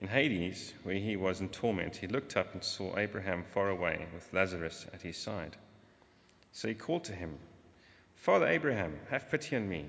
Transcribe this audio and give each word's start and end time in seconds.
In 0.00 0.08
Hades, 0.08 0.72
where 0.82 0.94
he 0.94 1.16
was 1.16 1.42
in 1.42 1.50
torment, 1.50 1.94
he 1.94 2.06
looked 2.06 2.34
up 2.34 2.54
and 2.54 2.64
saw 2.64 2.98
Abraham 2.98 3.44
far 3.44 3.68
away 3.68 4.06
with 4.14 4.32
Lazarus 4.32 4.86
at 4.94 5.02
his 5.02 5.18
side. 5.18 5.54
So 6.52 6.68
he 6.68 6.74
called 6.74 7.04
to 7.04 7.12
him, 7.12 7.38
Father 8.16 8.46
Abraham, 8.46 8.98
have 9.10 9.30
pity 9.30 9.56
on 9.56 9.68
me, 9.68 9.84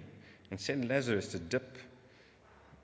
and 0.49 0.59
send 0.59 0.89
Lazarus 0.89 1.29
to 1.29 1.39
dip 1.39 1.77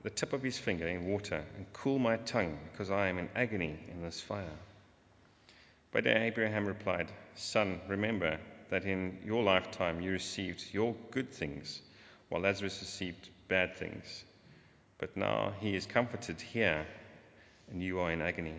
the 0.02 0.08
tip 0.08 0.32
of 0.32 0.42
his 0.42 0.58
finger 0.58 0.88
in 0.88 1.04
water 1.04 1.44
and 1.58 1.70
cool 1.74 1.98
my 1.98 2.16
tongue, 2.16 2.58
because 2.72 2.90
I 2.90 3.08
am 3.08 3.18
in 3.18 3.28
agony 3.34 3.78
in 3.90 4.00
this 4.02 4.22
fire. 4.22 4.56
But 5.92 6.06
Abraham 6.06 6.64
replied, 6.64 7.12
Son, 7.34 7.78
remember 7.88 8.38
that 8.70 8.86
in 8.86 9.18
your 9.22 9.42
lifetime 9.42 10.00
you 10.00 10.12
received 10.12 10.64
your 10.72 10.94
good 11.10 11.30
things, 11.30 11.82
while 12.30 12.40
Lazarus 12.40 12.80
received 12.80 13.28
bad 13.48 13.76
things. 13.76 14.24
But 14.96 15.14
now 15.14 15.52
he 15.60 15.76
is 15.76 15.84
comforted 15.84 16.40
here 16.40 16.86
and 17.70 17.82
you 17.82 18.00
are 18.00 18.10
in 18.10 18.22
agony. 18.22 18.54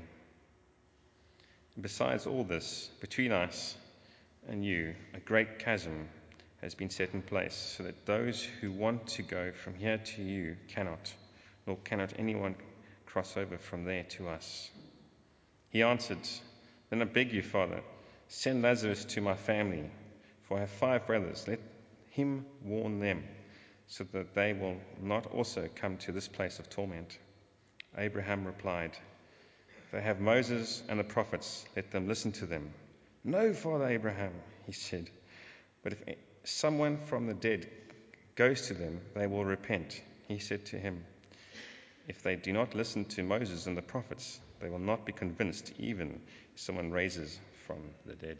And 1.75 1.83
besides 1.83 2.25
all 2.25 2.43
this, 2.43 2.89
between 2.99 3.31
us 3.31 3.75
and 4.47 4.63
you, 4.63 4.95
a 5.13 5.19
great 5.19 5.59
chasm 5.59 6.07
has 6.61 6.75
been 6.75 6.89
set 6.89 7.13
in 7.13 7.21
place, 7.21 7.55
so 7.77 7.83
that 7.83 8.05
those 8.05 8.43
who 8.43 8.71
want 8.71 9.07
to 9.07 9.21
go 9.21 9.51
from 9.51 9.75
here 9.75 9.97
to 9.97 10.21
you 10.21 10.57
cannot, 10.67 11.13
nor 11.65 11.77
cannot 11.85 12.13
anyone 12.17 12.55
cross 13.05 13.37
over 13.37 13.57
from 13.57 13.85
there 13.85 14.03
to 14.03 14.27
us. 14.27 14.69
He 15.69 15.83
answered, 15.83 16.27
Then 16.89 17.01
I 17.01 17.05
beg 17.05 17.31
you, 17.31 17.41
Father, 17.41 17.81
send 18.27 18.61
Lazarus 18.61 19.05
to 19.05 19.21
my 19.21 19.35
family, 19.35 19.89
for 20.43 20.57
I 20.57 20.61
have 20.61 20.69
five 20.69 21.07
brothers. 21.07 21.47
Let 21.47 21.59
him 22.09 22.45
warn 22.63 22.99
them, 22.99 23.23
so 23.87 24.03
that 24.11 24.33
they 24.33 24.53
will 24.53 24.77
not 25.01 25.27
also 25.27 25.69
come 25.75 25.97
to 25.97 26.11
this 26.11 26.27
place 26.27 26.59
of 26.59 26.69
torment. 26.69 27.17
Abraham 27.97 28.45
replied, 28.45 28.97
They 29.91 30.01
have 30.01 30.19
Moses 30.19 30.83
and 30.87 30.99
the 30.99 31.03
prophets, 31.03 31.65
let 31.75 31.91
them 31.91 32.07
listen 32.07 32.31
to 32.33 32.45
them. 32.45 32.71
No, 33.23 33.53
Father 33.53 33.87
Abraham, 33.87 34.33
he 34.65 34.71
said, 34.71 35.09
but 35.83 35.93
if 35.93 35.99
someone 36.43 36.97
from 36.97 37.27
the 37.27 37.33
dead 37.33 37.67
goes 38.35 38.67
to 38.67 38.73
them, 38.73 39.01
they 39.15 39.27
will 39.27 39.45
repent. 39.45 40.01
He 40.27 40.39
said 40.39 40.65
to 40.67 40.77
him, 40.77 41.03
If 42.07 42.21
they 42.21 42.35
do 42.35 42.53
not 42.53 42.75
listen 42.75 43.05
to 43.05 43.23
Moses 43.23 43.65
and 43.65 43.75
the 43.75 43.81
prophets, 43.81 44.39
they 44.59 44.69
will 44.69 44.79
not 44.79 45.05
be 45.05 45.11
convinced, 45.11 45.73
even 45.79 46.21
if 46.53 46.61
someone 46.61 46.91
raises 46.91 47.39
from 47.65 47.77
the 48.05 48.15
dead. 48.15 48.37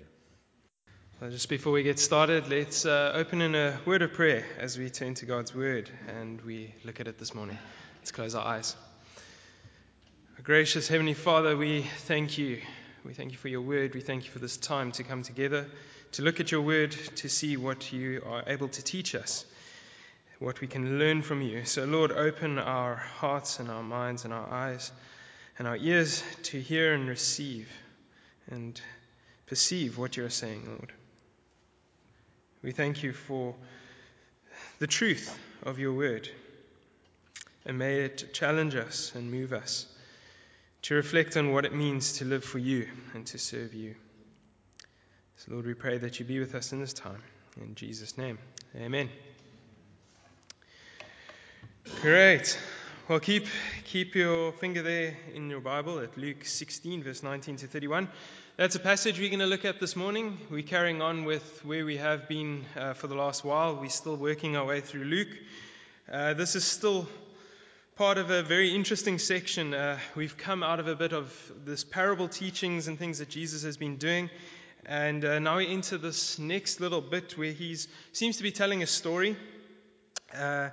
Well, 1.19 1.31
just 1.31 1.49
before 1.49 1.73
we 1.73 1.83
get 1.83 1.99
started, 1.99 2.47
let's 2.47 2.85
uh, 2.85 3.11
open 3.13 3.41
in 3.41 3.55
a 3.55 3.77
word 3.85 4.01
of 4.01 4.13
prayer 4.13 4.45
as 4.57 4.77
we 4.77 4.89
turn 4.89 5.15
to 5.15 5.25
God's 5.25 5.53
word 5.53 5.89
and 6.07 6.39
we 6.41 6.73
look 6.85 6.99
at 7.01 7.07
it 7.07 7.17
this 7.17 7.33
morning. 7.33 7.57
Let's 7.99 8.11
close 8.11 8.35
our 8.35 8.45
eyes. 8.45 8.75
Gracious 10.43 10.87
Heavenly 10.87 11.15
Father, 11.15 11.57
we 11.57 11.81
thank 11.81 12.37
you. 12.37 12.61
We 13.03 13.13
thank 13.13 13.33
you 13.33 13.37
for 13.37 13.49
your 13.49 13.59
word. 13.59 13.93
We 13.93 13.99
thank 13.99 14.23
you 14.23 14.31
for 14.31 14.39
this 14.39 14.55
time 14.55 14.93
to 14.93 15.03
come 15.03 15.21
together, 15.21 15.67
to 16.13 16.21
look 16.21 16.39
at 16.39 16.49
your 16.49 16.61
word, 16.61 16.91
to 17.17 17.27
see 17.27 17.57
what 17.57 17.91
you 17.91 18.23
are 18.25 18.43
able 18.47 18.69
to 18.69 18.81
teach 18.81 19.15
us, 19.15 19.45
what 20.39 20.61
we 20.61 20.67
can 20.67 20.97
learn 20.97 21.23
from 21.23 21.41
you. 21.41 21.65
So, 21.65 21.83
Lord, 21.83 22.13
open 22.13 22.57
our 22.57 22.95
hearts 22.95 23.59
and 23.59 23.69
our 23.69 23.83
minds 23.83 24.23
and 24.23 24.33
our 24.33 24.49
eyes 24.49 24.93
and 25.57 25.67
our 25.67 25.75
ears 25.75 26.23
to 26.43 26.61
hear 26.61 26.93
and 26.93 27.09
receive 27.09 27.69
and 28.49 28.79
perceive 29.45 29.97
what 29.97 30.15
you're 30.15 30.29
saying, 30.29 30.63
Lord. 30.65 30.93
We 32.63 32.71
thank 32.71 33.03
you 33.03 33.11
for 33.11 33.55
the 34.79 34.87
truth 34.87 35.37
of 35.63 35.79
your 35.79 35.91
word, 35.91 36.29
and 37.65 37.77
may 37.77 38.03
it 38.03 38.33
challenge 38.33 38.75
us 38.75 39.11
and 39.15 39.29
move 39.29 39.51
us 39.51 39.85
to 40.83 40.95
reflect 40.95 41.35
on 41.37 41.51
what 41.51 41.65
it 41.65 41.73
means 41.73 42.13
to 42.13 42.25
live 42.25 42.43
for 42.43 42.59
you 42.59 42.87
and 43.13 43.25
to 43.27 43.37
serve 43.37 43.73
you. 43.73 43.95
So, 45.37 45.53
Lord, 45.53 45.65
we 45.65 45.73
pray 45.73 45.97
that 45.97 46.19
you 46.19 46.25
be 46.25 46.39
with 46.39 46.55
us 46.55 46.71
in 46.71 46.79
this 46.79 46.93
time. 46.93 47.21
In 47.59 47.75
Jesus' 47.75 48.17
name, 48.17 48.37
amen. 48.75 49.09
Great. 52.01 52.57
Well, 53.09 53.19
keep, 53.19 53.47
keep 53.85 54.15
your 54.15 54.51
finger 54.51 54.83
there 54.83 55.17
in 55.33 55.49
your 55.49 55.61
Bible 55.61 55.99
at 55.99 56.15
Luke 56.15 56.45
16, 56.45 57.03
verse 57.03 57.23
19 57.23 57.57
to 57.57 57.67
31. 57.67 58.07
That's 58.55 58.75
a 58.75 58.79
passage 58.79 59.19
we're 59.19 59.29
going 59.29 59.39
to 59.39 59.47
look 59.47 59.65
at 59.65 59.79
this 59.79 59.95
morning. 59.95 60.37
We're 60.51 60.61
carrying 60.61 61.01
on 61.01 61.25
with 61.25 61.65
where 61.65 61.85
we 61.85 61.97
have 61.97 62.27
been 62.27 62.65
uh, 62.77 62.93
for 62.93 63.07
the 63.07 63.15
last 63.15 63.43
while. 63.43 63.77
We're 63.77 63.89
still 63.89 64.15
working 64.15 64.55
our 64.55 64.65
way 64.65 64.81
through 64.81 65.05
Luke. 65.05 65.35
Uh, 66.11 66.33
this 66.35 66.55
is 66.55 66.65
still 66.65 67.07
part 67.99 68.17
of 68.17 68.31
a 68.31 68.41
very 68.41 68.73
interesting 68.73 69.19
section. 69.19 69.73
Uh, 69.73 69.99
we've 70.15 70.37
come 70.37 70.63
out 70.63 70.79
of 70.79 70.87
a 70.87 70.95
bit 70.95 71.11
of 71.11 71.51
this 71.65 71.83
parable 71.83 72.29
teachings 72.29 72.87
and 72.87 72.97
things 72.97 73.19
that 73.19 73.27
Jesus 73.27 73.63
has 73.63 73.75
been 73.75 73.97
doing. 73.97 74.29
And 74.85 75.25
uh, 75.25 75.39
now 75.39 75.57
we 75.57 75.67
enter 75.67 75.97
this 75.97 76.39
next 76.39 76.79
little 76.79 77.01
bit 77.01 77.37
where 77.37 77.51
he 77.51 77.75
seems 78.13 78.37
to 78.37 78.43
be 78.43 78.53
telling 78.53 78.81
a 78.83 78.87
story. 78.87 79.35
Uh, 80.33 80.69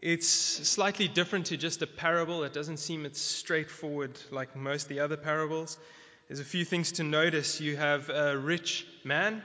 it's 0.00 0.28
slightly 0.28 1.08
different 1.08 1.46
to 1.46 1.56
just 1.56 1.82
a 1.82 1.86
parable. 1.88 2.44
It 2.44 2.52
doesn't 2.52 2.76
seem 2.76 3.06
it's 3.06 3.20
straightforward 3.20 4.16
like 4.30 4.54
most 4.54 4.84
of 4.84 4.88
the 4.88 5.00
other 5.00 5.16
parables. 5.16 5.76
There's 6.28 6.38
a 6.38 6.44
few 6.44 6.64
things 6.64 6.92
to 6.92 7.02
notice. 7.02 7.60
You 7.60 7.76
have 7.76 8.08
a 8.08 8.38
rich 8.38 8.86
man, 9.02 9.42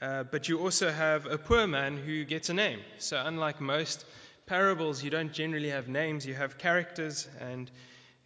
uh, 0.00 0.24
but 0.24 0.48
you 0.48 0.58
also 0.58 0.90
have 0.90 1.24
a 1.26 1.38
poor 1.38 1.68
man 1.68 1.98
who 1.98 2.24
gets 2.24 2.48
a 2.48 2.54
name. 2.54 2.80
So, 2.98 3.22
unlike 3.24 3.60
most 3.60 4.04
parables, 4.46 5.02
you 5.02 5.10
don't 5.10 5.32
generally 5.32 5.70
have 5.70 5.88
names, 5.88 6.26
you 6.26 6.34
have 6.34 6.58
characters, 6.58 7.28
and 7.40 7.70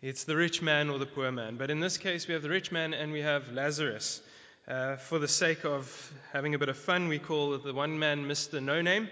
it's 0.03 0.25
the 0.25 0.37
rich 0.37 0.63
man 0.63 0.91
or 0.91 0.99
the 0.99 1.07
poor 1.07 1.31
man. 1.33 1.57
But 1.57 1.71
in 1.71 1.81
this 1.81 1.99
case, 1.99 2.29
we 2.29 2.35
have 2.35 2.43
the 2.43 2.51
rich 2.51 2.71
man 2.71 2.95
and 2.95 3.13
we 3.13 3.21
have 3.21 3.53
Lazarus. 3.53 4.21
Uh, 4.69 4.97
for 4.97 5.19
the 5.19 5.29
sake 5.29 5.65
of 5.65 6.13
having 6.33 6.55
a 6.55 6.59
bit 6.59 6.69
of 6.69 6.77
fun, 6.77 7.09
we 7.09 7.19
call 7.19 7.57
the 7.59 7.73
one 7.73 7.99
man 7.99 8.27
Mr. 8.27 8.63
No 8.63 8.83
Name, 8.83 9.09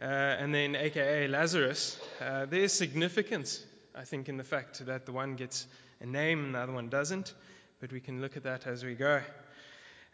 uh, 0.00 0.04
and 0.04 0.54
then 0.54 0.74
AKA 0.74 1.28
Lazarus. 1.28 2.00
Uh, 2.20 2.46
there's 2.46 2.72
significance, 2.72 3.64
I 3.94 4.04
think, 4.04 4.28
in 4.28 4.36
the 4.36 4.44
fact 4.44 4.84
that 4.86 5.04
the 5.04 5.12
one 5.12 5.36
gets 5.36 5.66
a 6.00 6.06
name 6.06 6.46
and 6.46 6.54
the 6.54 6.60
other 6.60 6.72
one 6.72 6.88
doesn't, 6.88 7.34
but 7.80 7.92
we 7.92 8.00
can 8.00 8.20
look 8.20 8.36
at 8.36 8.44
that 8.44 8.66
as 8.66 8.84
we 8.84 8.94
go. 8.94 9.20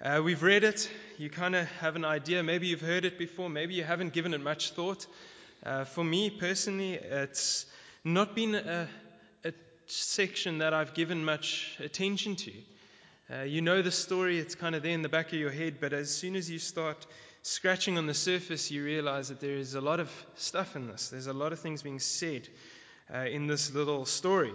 Uh, 0.05 0.21
we've 0.25 0.43
read 0.43 0.65
it, 0.65 0.91
you 1.17 1.31
kind 1.31 1.55
of 1.55 1.69
have 1.79 1.95
an 1.95 2.05
idea. 2.05 2.43
Maybe 2.43 2.67
you've 2.67 2.81
heard 2.81 3.05
it 3.05 3.19
before, 3.19 3.49
maybe 3.49 3.75
you 3.75 3.85
haven't 3.85 4.13
given 4.13 4.35
it 4.35 4.41
much 4.41 4.73
thought. 4.73 5.07
Uh, 5.65 5.85
for 5.85 6.03
me 6.03 6.29
personally, 6.29 6.95
it's 6.95 7.67
not 8.03 8.35
been 8.35 8.57
a, 8.57 8.89
a, 9.45 9.53
section 9.87 10.59
that 10.59 10.75
I've 10.75 10.93
given 10.93 11.25
much 11.25 11.77
attention 11.79 12.35
to. 12.35 12.53
Uh, 13.33 13.43
you 13.43 13.63
know 13.63 13.81
the 13.81 13.93
story, 13.93 14.41
it's 14.41 14.57
kind 14.57 14.75
of 14.75 14.83
there 14.83 14.93
in 14.93 15.03
the 15.03 15.09
back 15.09 15.29
of 15.29 15.39
your 15.39 15.53
head, 15.53 15.77
but 15.81 15.93
as 15.93 16.11
soon 16.11 16.35
as 16.35 16.51
you 16.51 16.59
start 16.59 17.07
scratching 17.43 17.97
on 17.97 18.07
the 18.07 18.15
surface, 18.15 18.73
you 18.73 18.83
realize 18.85 19.29
that 19.29 19.41
there 19.41 19.55
is 19.55 19.77
a 19.77 19.81
lot 19.81 20.01
of 20.01 20.11
stuff 20.35 20.75
in 20.75 20.89
this. 20.89 21.11
There's 21.11 21.29
a 21.29 21.33
lot 21.33 21.53
of 21.53 21.61
things 21.61 21.83
being 21.83 22.01
said 22.01 22.49
uh, 23.15 23.19
in 23.19 23.47
this 23.47 23.73
little 23.73 24.05
story. 24.05 24.55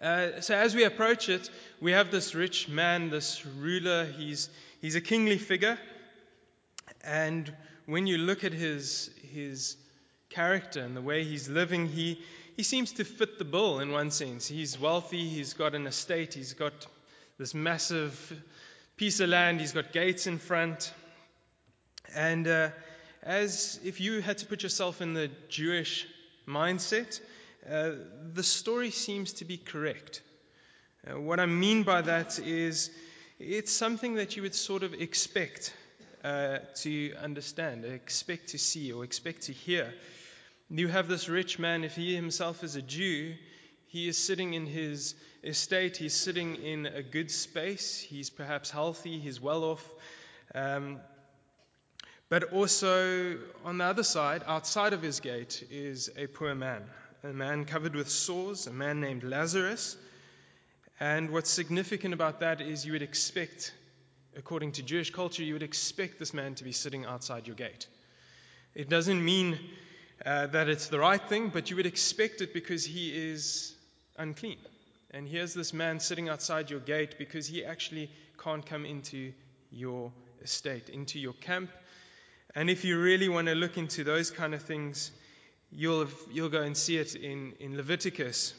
Uh, 0.00 0.40
so, 0.40 0.54
as 0.54 0.74
we 0.74 0.84
approach 0.84 1.28
it, 1.28 1.50
we 1.82 1.92
have 1.92 2.10
this 2.10 2.34
rich 2.34 2.68
man, 2.68 3.10
this 3.10 3.44
ruler. 3.44 4.06
He's, 4.06 4.48
he's 4.80 4.94
a 4.94 5.02
kingly 5.02 5.36
figure. 5.36 5.78
And 7.02 7.52
when 7.86 8.06
you 8.06 8.18
look 8.18 8.44
at 8.44 8.52
his, 8.52 9.10
his 9.32 9.76
character 10.30 10.80
and 10.80 10.96
the 10.96 11.02
way 11.02 11.24
he's 11.24 11.48
living, 11.48 11.86
he, 11.86 12.20
he 12.56 12.62
seems 12.62 12.92
to 12.92 13.04
fit 13.04 13.38
the 13.38 13.44
bill 13.44 13.80
in 13.80 13.92
one 13.92 14.10
sense. 14.10 14.46
He's 14.46 14.78
wealthy, 14.78 15.28
he's 15.28 15.54
got 15.54 15.74
an 15.74 15.86
estate, 15.86 16.34
he's 16.34 16.54
got 16.54 16.72
this 17.38 17.54
massive 17.54 18.42
piece 18.96 19.20
of 19.20 19.28
land, 19.28 19.60
he's 19.60 19.72
got 19.72 19.92
gates 19.92 20.26
in 20.26 20.38
front. 20.38 20.92
And 22.14 22.46
uh, 22.46 22.70
as 23.22 23.78
if 23.84 24.00
you 24.00 24.20
had 24.20 24.38
to 24.38 24.46
put 24.46 24.62
yourself 24.62 25.02
in 25.02 25.14
the 25.14 25.30
Jewish 25.48 26.06
mindset, 26.46 27.20
uh, 27.70 27.90
the 28.32 28.42
story 28.42 28.90
seems 28.90 29.34
to 29.34 29.44
be 29.44 29.56
correct. 29.56 30.22
Uh, 31.06 31.20
what 31.20 31.40
I 31.40 31.46
mean 31.46 31.82
by 31.82 32.02
that 32.02 32.38
is 32.38 32.90
it's 33.38 33.72
something 33.72 34.14
that 34.14 34.36
you 34.36 34.42
would 34.42 34.54
sort 34.54 34.82
of 34.82 34.94
expect 34.94 35.72
uh, 36.24 36.58
to 36.76 37.14
understand, 37.22 37.84
expect 37.84 38.48
to 38.48 38.58
see, 38.58 38.90
or 38.92 39.04
expect 39.04 39.42
to 39.42 39.52
hear. 39.52 39.94
You 40.70 40.88
have 40.88 41.06
this 41.06 41.28
rich 41.28 41.58
man, 41.58 41.84
if 41.84 41.94
he 41.94 42.16
himself 42.16 42.64
is 42.64 42.74
a 42.74 42.82
Jew, 42.82 43.34
He 43.94 44.08
is 44.08 44.18
sitting 44.18 44.54
in 44.54 44.66
his 44.66 45.14
estate, 45.44 45.96
he's 45.96 46.14
sitting 46.14 46.56
in 46.56 46.86
a 46.86 47.00
good 47.00 47.30
space, 47.30 48.00
he's 48.00 48.28
perhaps 48.28 48.68
healthy, 48.68 49.20
he's 49.20 49.40
well 49.40 49.62
off. 49.62 49.88
Um, 50.52 50.98
but 52.28 52.52
also, 52.52 53.38
on 53.64 53.78
the 53.78 53.84
other 53.84 54.02
side, 54.02 54.42
outside 54.48 54.94
of 54.94 55.00
his 55.00 55.20
gate, 55.20 55.62
is 55.70 56.10
a 56.16 56.26
poor 56.26 56.56
man, 56.56 56.82
a 57.22 57.28
man 57.28 57.66
covered 57.66 57.94
with 57.94 58.10
sores, 58.10 58.66
a 58.66 58.72
man 58.72 59.00
named 59.00 59.22
Lazarus. 59.22 59.96
And 60.98 61.30
what's 61.30 61.50
significant 61.50 62.14
about 62.14 62.40
that 62.40 62.60
is 62.60 62.84
you 62.84 62.94
would 62.94 63.02
expect, 63.02 63.72
according 64.36 64.72
to 64.72 64.82
Jewish 64.82 65.10
culture, 65.10 65.42
you 65.42 65.54
would 65.54 65.62
expect 65.62 66.18
this 66.18 66.34
man 66.34 66.54
to 66.56 66.64
be 66.64 66.72
sitting 66.72 67.04
outside 67.04 67.46
your 67.46 67.56
gate. 67.56 67.86
It 68.74 68.88
doesn't 68.88 69.24
mean 69.24 69.58
uh, 70.24 70.48
that 70.48 70.68
it's 70.68 70.88
the 70.88 70.98
right 70.98 71.22
thing, 71.28 71.50
but 71.50 71.70
you 71.70 71.76
would 71.76 71.86
expect 71.86 72.40
it 72.40 72.52
because 72.52 72.84
he 72.84 73.10
is 73.10 73.74
unclean. 74.16 74.58
And 75.10 75.28
here's 75.28 75.54
this 75.54 75.72
man 75.72 76.00
sitting 76.00 76.28
outside 76.28 76.70
your 76.70 76.80
gate 76.80 77.16
because 77.18 77.46
he 77.46 77.64
actually 77.64 78.10
can't 78.42 78.66
come 78.66 78.84
into 78.84 79.32
your 79.70 80.12
estate, 80.42 80.88
into 80.88 81.18
your 81.18 81.34
camp. 81.34 81.70
And 82.54 82.68
if 82.68 82.84
you 82.84 83.00
really 83.00 83.28
want 83.28 83.48
to 83.48 83.54
look 83.54 83.78
into 83.78 84.04
those 84.04 84.30
kind 84.30 84.54
of 84.54 84.62
things, 84.62 85.10
you'll, 85.70 86.08
you'll 86.32 86.48
go 86.48 86.62
and 86.62 86.76
see 86.76 86.96
it 86.96 87.14
in, 87.14 87.54
in 87.60 87.76
Leviticus, 87.76 88.54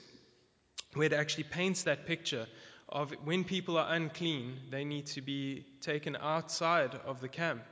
where 0.94 1.08
it 1.08 1.14
actually 1.14 1.44
paints 1.44 1.84
that 1.84 2.06
picture 2.06 2.48
of 2.88 3.12
when 3.24 3.44
people 3.44 3.78
are 3.78 3.94
unclean, 3.94 4.58
they 4.70 4.86
need 4.86 5.08
to 5.08 5.22
be 5.22 5.66
taken 5.82 6.16
outside 6.16 6.96
of 7.06 7.22
the 7.22 7.28
camp 7.28 7.64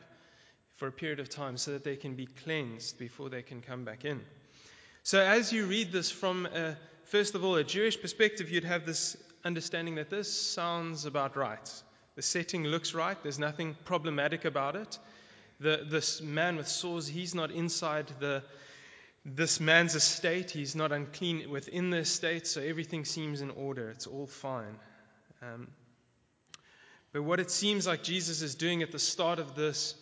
for 0.78 0.88
a 0.88 0.92
period 0.92 1.20
of 1.20 1.30
time 1.30 1.58
so 1.58 1.72
that 1.72 1.84
they 1.84 1.96
can 1.96 2.16
be 2.16 2.26
cleansed 2.26 2.98
before 2.98 3.30
they 3.30 3.42
can 3.42 3.62
come 3.62 3.86
back 3.86 4.06
in. 4.06 4.22
So, 5.04 5.20
as 5.20 5.52
you 5.52 5.66
read 5.66 5.92
this 5.92 6.10
from 6.10 6.46
a 6.48 6.76
first 7.06 7.36
of 7.36 7.44
all, 7.44 7.56
a 7.56 7.64
Jewish 7.64 8.02
perspective, 8.02 8.50
you'd 8.50 8.64
have 8.64 8.86
this 8.86 9.16
understanding 9.44 9.96
that 9.96 10.10
this 10.10 10.32
sounds 10.34 11.06
about 11.06 11.36
right. 11.36 11.84
The 12.16 12.22
setting 12.22 12.64
looks 12.64 12.94
right, 12.94 13.22
there's 13.22 13.40
nothing 13.40 13.76
problematic 13.86 14.46
about 14.46 14.76
it. 14.76 15.00
The, 15.60 15.86
this 15.90 16.22
man 16.22 16.58
with 16.58 16.68
sores, 16.68 17.08
he's 17.08 17.36
not 17.36 17.52
inside 17.52 18.08
the, 18.20 18.44
this 19.26 19.60
man's 19.60 19.96
estate, 19.96 20.52
he's 20.52 20.76
not 20.76 20.92
unclean 20.92 21.50
within 21.50 21.90
the 21.90 21.98
estate, 21.98 22.48
so 22.48 22.62
everything 22.62 23.06
seems 23.06 23.42
in 23.42 23.52
order, 23.52 23.90
it's 23.90 24.08
all 24.08 24.28
fine. 24.28 24.76
Um, 25.44 25.68
but 27.12 27.24
what 27.24 27.40
it 27.40 27.52
seems 27.52 27.86
like 27.86 28.04
Jesus 28.04 28.42
is 28.42 28.56
doing 28.56 28.82
at 28.82 28.92
the 28.92 29.00
start 29.00 29.40
of 29.40 29.56
this, 29.56 29.96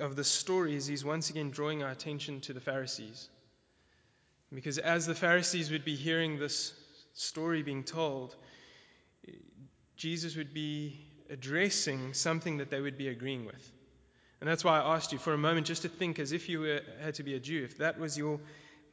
of 0.00 0.16
this 0.16 0.28
story 0.28 0.74
is 0.76 0.86
he's 0.86 1.04
once 1.04 1.30
again 1.30 1.50
drawing 1.50 1.82
our 1.82 1.90
attention 1.90 2.40
to 2.42 2.52
the 2.52 2.60
Pharisees. 2.60 3.28
Because 4.52 4.78
as 4.78 5.06
the 5.06 5.14
Pharisees 5.14 5.70
would 5.70 5.84
be 5.84 5.94
hearing 5.94 6.38
this 6.38 6.74
story 7.14 7.62
being 7.62 7.84
told, 7.84 8.36
Jesus 9.96 10.36
would 10.36 10.52
be 10.52 11.00
addressing 11.30 12.12
something 12.12 12.58
that 12.58 12.70
they 12.70 12.80
would 12.80 12.98
be 12.98 13.08
agreeing 13.08 13.46
with. 13.46 13.72
And 14.40 14.50
that's 14.50 14.64
why 14.64 14.80
I 14.80 14.96
asked 14.96 15.12
you 15.12 15.18
for 15.18 15.32
a 15.32 15.38
moment 15.38 15.66
just 15.68 15.82
to 15.82 15.88
think 15.88 16.18
as 16.18 16.32
if 16.32 16.48
you 16.48 16.60
were, 16.60 16.80
had 17.00 17.14
to 17.14 17.22
be 17.22 17.34
a 17.34 17.38
Jew. 17.38 17.62
If 17.64 17.78
that 17.78 17.98
was 17.98 18.18
your 18.18 18.40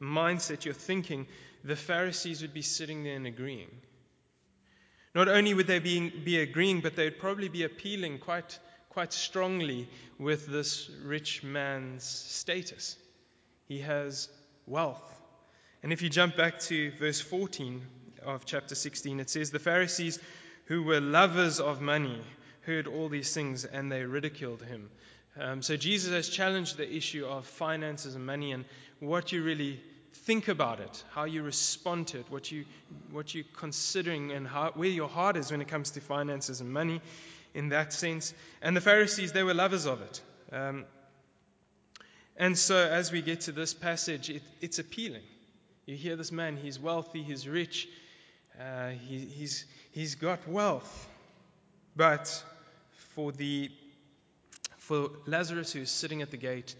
mindset, 0.00 0.64
your 0.64 0.74
thinking, 0.74 1.26
the 1.64 1.76
Pharisees 1.76 2.40
would 2.40 2.54
be 2.54 2.62
sitting 2.62 3.02
there 3.02 3.16
and 3.16 3.26
agreeing. 3.26 3.70
Not 5.14 5.28
only 5.28 5.54
would 5.54 5.66
they 5.66 5.80
be, 5.80 6.08
be 6.08 6.40
agreeing, 6.40 6.80
but 6.80 6.96
they 6.96 7.04
would 7.04 7.18
probably 7.18 7.48
be 7.48 7.64
appealing 7.64 8.18
quite, 8.18 8.58
quite 8.90 9.12
strongly 9.12 9.88
with 10.18 10.46
this 10.46 10.88
rich 11.04 11.42
man's 11.42 12.04
status. 12.04 12.96
He 13.66 13.80
has 13.80 14.28
wealth, 14.66 15.02
and 15.82 15.92
if 15.92 16.02
you 16.02 16.10
jump 16.10 16.36
back 16.36 16.60
to 16.60 16.92
verse 16.98 17.20
14 17.20 17.80
of 18.22 18.44
chapter 18.44 18.74
16, 18.74 19.20
it 19.20 19.30
says, 19.30 19.50
The 19.50 19.58
Pharisees 19.58 20.18
who 20.66 20.82
were 20.82 21.00
lovers 21.00 21.58
of 21.58 21.80
money 21.80 22.20
heard 22.62 22.86
all 22.86 23.08
these 23.08 23.32
things 23.32 23.64
and 23.64 23.90
they 23.90 24.04
ridiculed 24.04 24.62
him. 24.62 24.90
Um, 25.38 25.62
so 25.62 25.76
Jesus 25.76 26.12
has 26.12 26.28
challenged 26.28 26.76
the 26.76 26.94
issue 26.94 27.24
of 27.24 27.46
finances 27.46 28.14
and 28.14 28.26
money 28.26 28.52
and 28.52 28.64
what 28.98 29.32
you 29.32 29.42
really 29.42 29.80
think 30.12 30.48
about 30.48 30.80
it, 30.80 31.04
how 31.10 31.24
you 31.24 31.42
respond 31.42 32.08
to 32.08 32.20
it, 32.20 32.26
what, 32.30 32.50
you, 32.50 32.64
what 33.10 33.34
you're 33.34 33.44
considering, 33.56 34.32
and 34.32 34.46
how, 34.46 34.72
where 34.74 34.88
your 34.88 35.08
heart 35.08 35.36
is 35.36 35.50
when 35.50 35.60
it 35.60 35.68
comes 35.68 35.92
to 35.92 36.00
finances 36.00 36.60
and 36.60 36.72
money 36.72 37.00
in 37.54 37.70
that 37.70 37.92
sense. 37.92 38.34
And 38.62 38.76
the 38.76 38.80
Pharisees, 38.80 39.32
they 39.32 39.42
were 39.42 39.54
lovers 39.54 39.86
of 39.86 40.00
it. 40.02 40.20
Um, 40.52 40.84
and 42.36 42.56
so 42.56 42.76
as 42.76 43.12
we 43.12 43.22
get 43.22 43.42
to 43.42 43.52
this 43.52 43.74
passage, 43.74 44.30
it, 44.30 44.42
it's 44.60 44.78
appealing. 44.78 45.22
You 45.86 45.96
hear 45.96 46.16
this 46.16 46.32
man, 46.32 46.56
he's 46.56 46.78
wealthy, 46.78 47.22
he's 47.22 47.48
rich, 47.48 47.88
uh, 48.60 48.90
he, 48.90 49.18
he's, 49.18 49.64
he's 49.92 50.14
got 50.14 50.46
wealth. 50.48 51.08
But 51.96 52.42
for, 53.14 53.32
the, 53.32 53.70
for 54.78 55.10
Lazarus, 55.26 55.72
who's 55.72 55.90
sitting 55.90 56.22
at 56.22 56.30
the 56.30 56.36
gate, 56.36 56.74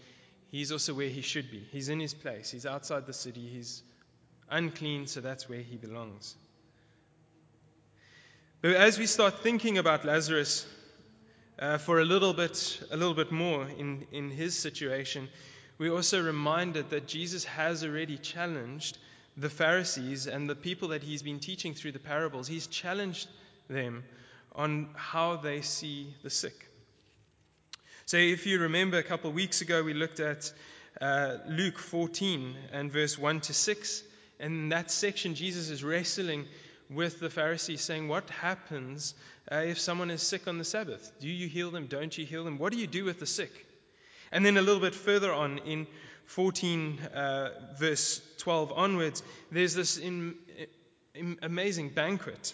he's 0.51 0.71
also 0.71 0.93
where 0.93 1.09
he 1.09 1.21
should 1.21 1.49
be. 1.49 1.63
He's 1.71 1.89
in 1.89 1.99
his 1.99 2.13
place, 2.13 2.51
he's 2.51 2.65
outside 2.65 3.05
the 3.07 3.13
city, 3.13 3.47
he's 3.47 3.81
unclean, 4.49 5.07
so 5.07 5.21
that's 5.21 5.49
where 5.49 5.61
he 5.61 5.77
belongs. 5.77 6.35
But 8.61 8.75
as 8.75 8.99
we 8.99 9.07
start 9.07 9.41
thinking 9.41 9.79
about 9.79 10.05
Lazarus 10.05 10.67
uh, 11.57 11.79
for 11.79 11.99
a 11.99 12.05
little 12.05 12.33
bit, 12.33 12.79
a 12.91 12.97
little 12.97 13.15
bit 13.15 13.31
more 13.31 13.67
in, 13.67 14.05
in 14.11 14.29
his 14.29 14.55
situation, 14.55 15.29
we're 15.79 15.93
also 15.93 16.21
reminded 16.21 16.91
that 16.91 17.07
Jesus 17.07 17.43
has 17.45 17.83
already 17.83 18.17
challenged 18.17 18.99
the 19.35 19.49
Pharisees 19.49 20.27
and 20.27 20.47
the 20.47 20.55
people 20.55 20.89
that 20.89 21.01
he's 21.01 21.23
been 21.23 21.39
teaching 21.39 21.73
through 21.73 21.93
the 21.93 21.99
parables. 21.99 22.47
He's 22.47 22.67
challenged 22.67 23.27
them 23.67 24.03
on 24.53 24.89
how 24.95 25.37
they 25.37 25.61
see 25.61 26.13
the 26.21 26.29
sick. 26.29 26.67
So, 28.11 28.17
if 28.17 28.45
you 28.45 28.59
remember, 28.59 28.97
a 28.97 29.03
couple 29.03 29.29
of 29.29 29.37
weeks 29.37 29.61
ago, 29.61 29.83
we 29.83 29.93
looked 29.93 30.19
at 30.19 30.51
uh, 30.99 31.37
Luke 31.47 31.79
14 31.79 32.57
and 32.73 32.91
verse 32.91 33.17
1 33.17 33.39
to 33.39 33.53
6. 33.53 34.03
And 34.37 34.53
in 34.53 34.69
that 34.69 34.91
section, 34.91 35.33
Jesus 35.33 35.69
is 35.69 35.81
wrestling 35.81 36.45
with 36.89 37.21
the 37.21 37.29
Pharisees, 37.29 37.79
saying, 37.79 38.09
What 38.09 38.29
happens 38.29 39.13
uh, 39.49 39.63
if 39.65 39.79
someone 39.79 40.11
is 40.11 40.21
sick 40.21 40.49
on 40.49 40.57
the 40.57 40.65
Sabbath? 40.65 41.09
Do 41.21 41.29
you 41.29 41.47
heal 41.47 41.71
them? 41.71 41.87
Don't 41.87 42.17
you 42.17 42.25
heal 42.25 42.43
them? 42.43 42.57
What 42.57 42.73
do 42.73 42.79
you 42.79 42.85
do 42.85 43.05
with 43.05 43.21
the 43.21 43.25
sick? 43.25 43.65
And 44.29 44.45
then 44.45 44.57
a 44.57 44.61
little 44.61 44.81
bit 44.81 44.93
further 44.93 45.31
on 45.31 45.59
in 45.59 45.87
14, 46.25 46.99
uh, 47.15 47.49
verse 47.79 48.21
12 48.39 48.73
onwards, 48.73 49.23
there's 49.53 49.73
this 49.73 49.97
in, 49.97 50.35
in 51.15 51.39
amazing 51.41 51.87
banquet 51.87 52.53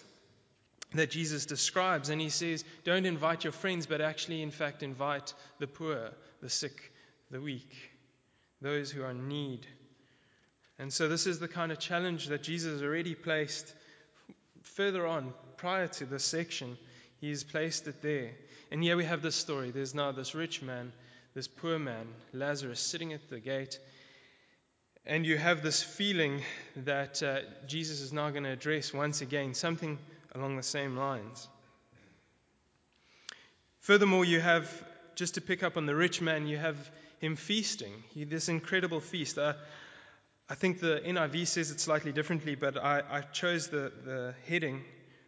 that 0.94 1.10
Jesus 1.10 1.46
describes. 1.46 2.08
And 2.08 2.20
he 2.20 2.30
says, 2.30 2.64
Don't 2.84 3.06
invite 3.06 3.44
your 3.44 3.52
friends, 3.52 3.86
but 3.86 4.00
actually, 4.00 4.42
in 4.42 4.50
fact, 4.50 4.82
invite 4.82 5.34
the 5.58 5.66
poor, 5.66 6.10
the 6.40 6.50
sick, 6.50 6.92
the 7.30 7.40
weak, 7.40 7.74
those 8.60 8.90
who 8.90 9.02
are 9.02 9.10
in 9.10 9.28
need. 9.28 9.66
And 10.78 10.92
so, 10.92 11.08
this 11.08 11.26
is 11.26 11.38
the 11.38 11.48
kind 11.48 11.72
of 11.72 11.78
challenge 11.78 12.28
that 12.28 12.42
Jesus 12.42 12.82
already 12.82 13.14
placed 13.14 13.72
further 14.62 15.06
on, 15.06 15.32
prior 15.56 15.88
to 15.88 16.06
this 16.06 16.24
section. 16.24 16.78
He's 17.20 17.42
placed 17.42 17.88
it 17.88 18.00
there. 18.00 18.30
And 18.70 18.82
here 18.82 18.96
we 18.96 19.04
have 19.04 19.22
this 19.22 19.34
story. 19.34 19.70
There's 19.72 19.94
now 19.94 20.12
this 20.12 20.34
rich 20.34 20.62
man 20.62 20.92
this 21.38 21.46
poor 21.46 21.78
man, 21.78 22.08
Lazarus, 22.32 22.80
sitting 22.80 23.12
at 23.12 23.28
the 23.30 23.38
gate. 23.38 23.78
And 25.06 25.24
you 25.24 25.38
have 25.38 25.62
this 25.62 25.84
feeling 25.84 26.42
that 26.78 27.22
uh, 27.22 27.42
Jesus 27.68 28.00
is 28.00 28.12
now 28.12 28.30
going 28.30 28.42
to 28.42 28.50
address 28.50 28.92
once 28.92 29.20
again 29.20 29.54
something 29.54 29.98
along 30.34 30.56
the 30.56 30.62
same 30.62 30.96
lines. 30.96 31.48
Furthermore, 33.80 34.24
you 34.24 34.40
have, 34.40 34.70
just 35.14 35.34
to 35.34 35.40
pick 35.40 35.62
up 35.62 35.76
on 35.76 35.86
the 35.86 35.94
rich 35.94 36.20
man, 36.20 36.46
you 36.46 36.58
have 36.58 36.76
him 37.20 37.36
feasting. 37.36 37.92
He, 38.10 38.24
this 38.24 38.48
incredible 38.48 39.00
feast. 39.00 39.38
Uh, 39.38 39.54
I 40.48 40.54
think 40.54 40.80
the 40.80 41.00
NIV 41.04 41.46
says 41.46 41.70
it 41.70 41.80
slightly 41.80 42.12
differently, 42.12 42.54
but 42.54 42.76
I, 42.76 43.02
I 43.10 43.20
chose 43.20 43.68
the, 43.68 43.92
the 44.04 44.34
heading 44.46 44.82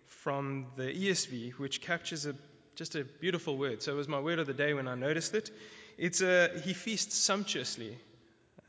from 0.07 0.67
the 0.77 0.85
ESV, 0.85 1.53
which 1.53 1.81
captures 1.81 2.27
a, 2.27 2.35
just 2.75 2.95
a 2.95 3.05
beautiful 3.05 3.57
word. 3.57 3.83
So 3.83 3.93
it 3.93 3.97
was 3.97 4.09
my 4.09 4.21
word 4.21 4.39
of 4.39 4.47
the 4.47 4.55
day 4.55 4.75
when 4.75 4.89
I 4.89 4.95
noticed 4.95 5.35
it. 5.35 5.51
It's 5.99 6.21
a, 6.21 6.51
he 6.65 6.73
feasts 6.73 7.17
sumptuously. 7.17 7.99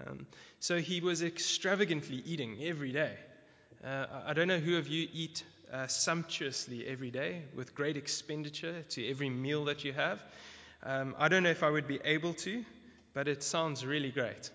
Um, 0.06 0.26
so 0.60 0.80
he 0.80 1.00
was 1.00 1.22
extravagantly 1.22 2.22
eating 2.26 2.58
every 2.64 2.92
day. 2.92 3.14
Uh, 3.84 4.06
I 4.26 4.34
don't 4.34 4.48
know 4.48 4.60
who 4.60 4.78
of 4.78 4.88
you 4.88 5.08
eat 5.12 5.44
uh, 5.72 5.88
sumptuously 5.88 6.86
every 6.88 7.12
day 7.12 7.44
with 7.56 7.76
great 7.76 7.98
expenditure 7.98 8.84
to 8.90 9.10
every 9.10 9.30
meal 9.30 9.66
that 9.66 9.84
you 9.84 9.94
have. 9.94 10.22
Um, 10.84 11.16
I 11.18 11.28
don't 11.28 11.44
know 11.44 11.50
if 11.50 11.64
I 11.64 11.70
would 11.70 11.88
be 11.88 12.00
able 12.04 12.34
to, 12.34 12.66
but 13.14 13.28
it 13.28 13.44
sounds 13.44 13.86
really 13.86 14.12
great. 14.12 14.50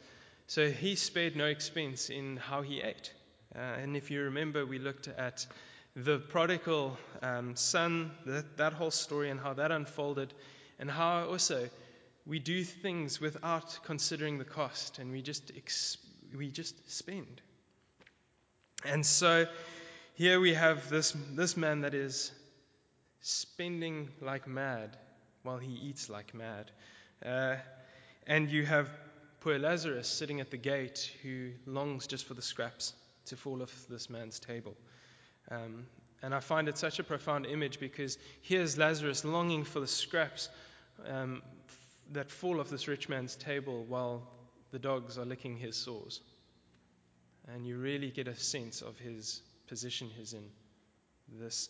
So 0.46 0.70
he 0.70 0.94
spared 0.96 1.36
no 1.36 1.46
expense 1.46 2.10
in 2.10 2.36
how 2.36 2.62
he 2.62 2.80
ate. 2.80 3.12
Uh, 3.54 3.58
and 3.58 3.96
if 3.96 4.10
you 4.10 4.22
remember, 4.22 4.66
we 4.66 4.78
looked 4.78 5.08
at 5.08 5.46
the 5.94 6.18
prodigal 6.18 6.98
um, 7.22 7.56
son, 7.56 8.10
that, 8.26 8.58
that 8.58 8.72
whole 8.74 8.90
story, 8.90 9.30
and 9.30 9.40
how 9.40 9.54
that 9.54 9.70
unfolded, 9.70 10.32
and 10.78 10.90
how 10.90 11.24
also 11.24 11.68
we 12.26 12.38
do 12.38 12.64
things 12.64 13.20
without 13.20 13.78
considering 13.84 14.38
the 14.38 14.44
cost 14.44 14.98
and 14.98 15.12
we 15.12 15.22
just, 15.22 15.52
ex- 15.56 15.96
we 16.36 16.50
just 16.50 16.74
spend. 16.92 17.40
And 18.84 19.06
so 19.06 19.46
here 20.16 20.40
we 20.40 20.54
have 20.54 20.88
this, 20.88 21.14
this 21.34 21.58
man 21.58 21.82
that 21.82 21.92
is 21.92 22.32
spending 23.20 24.08
like 24.22 24.48
mad 24.48 24.96
while 25.42 25.58
he 25.58 25.72
eats 25.72 26.08
like 26.08 26.32
mad. 26.32 26.70
Uh, 27.24 27.56
and 28.26 28.50
you 28.50 28.64
have 28.64 28.88
poor 29.40 29.58
Lazarus 29.58 30.08
sitting 30.08 30.40
at 30.40 30.50
the 30.50 30.56
gate 30.56 31.12
who 31.22 31.50
longs 31.66 32.06
just 32.06 32.24
for 32.24 32.32
the 32.32 32.40
scraps 32.40 32.94
to 33.26 33.36
fall 33.36 33.62
off 33.62 33.86
this 33.90 34.08
man's 34.08 34.40
table. 34.40 34.74
Um, 35.50 35.84
and 36.22 36.34
I 36.34 36.40
find 36.40 36.66
it 36.70 36.78
such 36.78 36.98
a 36.98 37.04
profound 37.04 37.44
image 37.44 37.78
because 37.78 38.16
here's 38.40 38.78
Lazarus 38.78 39.22
longing 39.22 39.64
for 39.64 39.80
the 39.80 39.86
scraps 39.86 40.48
um, 41.06 41.42
that 42.12 42.30
fall 42.30 42.58
off 42.58 42.70
this 42.70 42.88
rich 42.88 43.10
man's 43.10 43.36
table 43.36 43.84
while 43.84 44.22
the 44.70 44.78
dogs 44.78 45.18
are 45.18 45.26
licking 45.26 45.58
his 45.58 45.76
sores. 45.76 46.22
And 47.48 47.66
you 47.66 47.76
really 47.76 48.10
get 48.10 48.28
a 48.28 48.34
sense 48.34 48.80
of 48.80 48.98
his 48.98 49.42
position 49.66 50.08
he's 50.16 50.32
in, 50.32 50.44
this, 51.40 51.68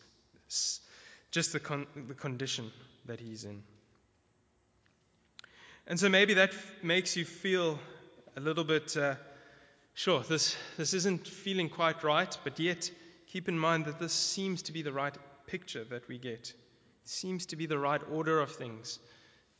just 1.30 1.52
the, 1.52 1.60
con- 1.60 1.86
the 2.08 2.14
condition 2.14 2.70
that 3.06 3.20
he's 3.20 3.44
in. 3.44 3.62
And 5.86 6.00
so 6.00 6.08
maybe 6.08 6.34
that 6.34 6.50
f- 6.50 6.72
makes 6.82 7.16
you 7.16 7.24
feel 7.24 7.78
a 8.36 8.40
little 8.40 8.64
bit, 8.64 8.96
uh, 8.96 9.14
sure, 9.94 10.22
this, 10.24 10.56
this 10.76 10.94
isn't 10.94 11.28
feeling 11.28 11.68
quite 11.68 12.02
right, 12.02 12.36
but 12.44 12.58
yet 12.58 12.90
keep 13.28 13.48
in 13.48 13.58
mind 13.58 13.84
that 13.84 13.98
this 13.98 14.12
seems 14.12 14.62
to 14.62 14.72
be 14.72 14.82
the 14.82 14.92
right 14.92 15.16
picture 15.46 15.84
that 15.84 16.08
we 16.08 16.18
get. 16.18 16.52
It 17.04 17.08
seems 17.08 17.46
to 17.46 17.56
be 17.56 17.66
the 17.66 17.78
right 17.78 18.00
order 18.10 18.40
of 18.40 18.50
things. 18.52 18.98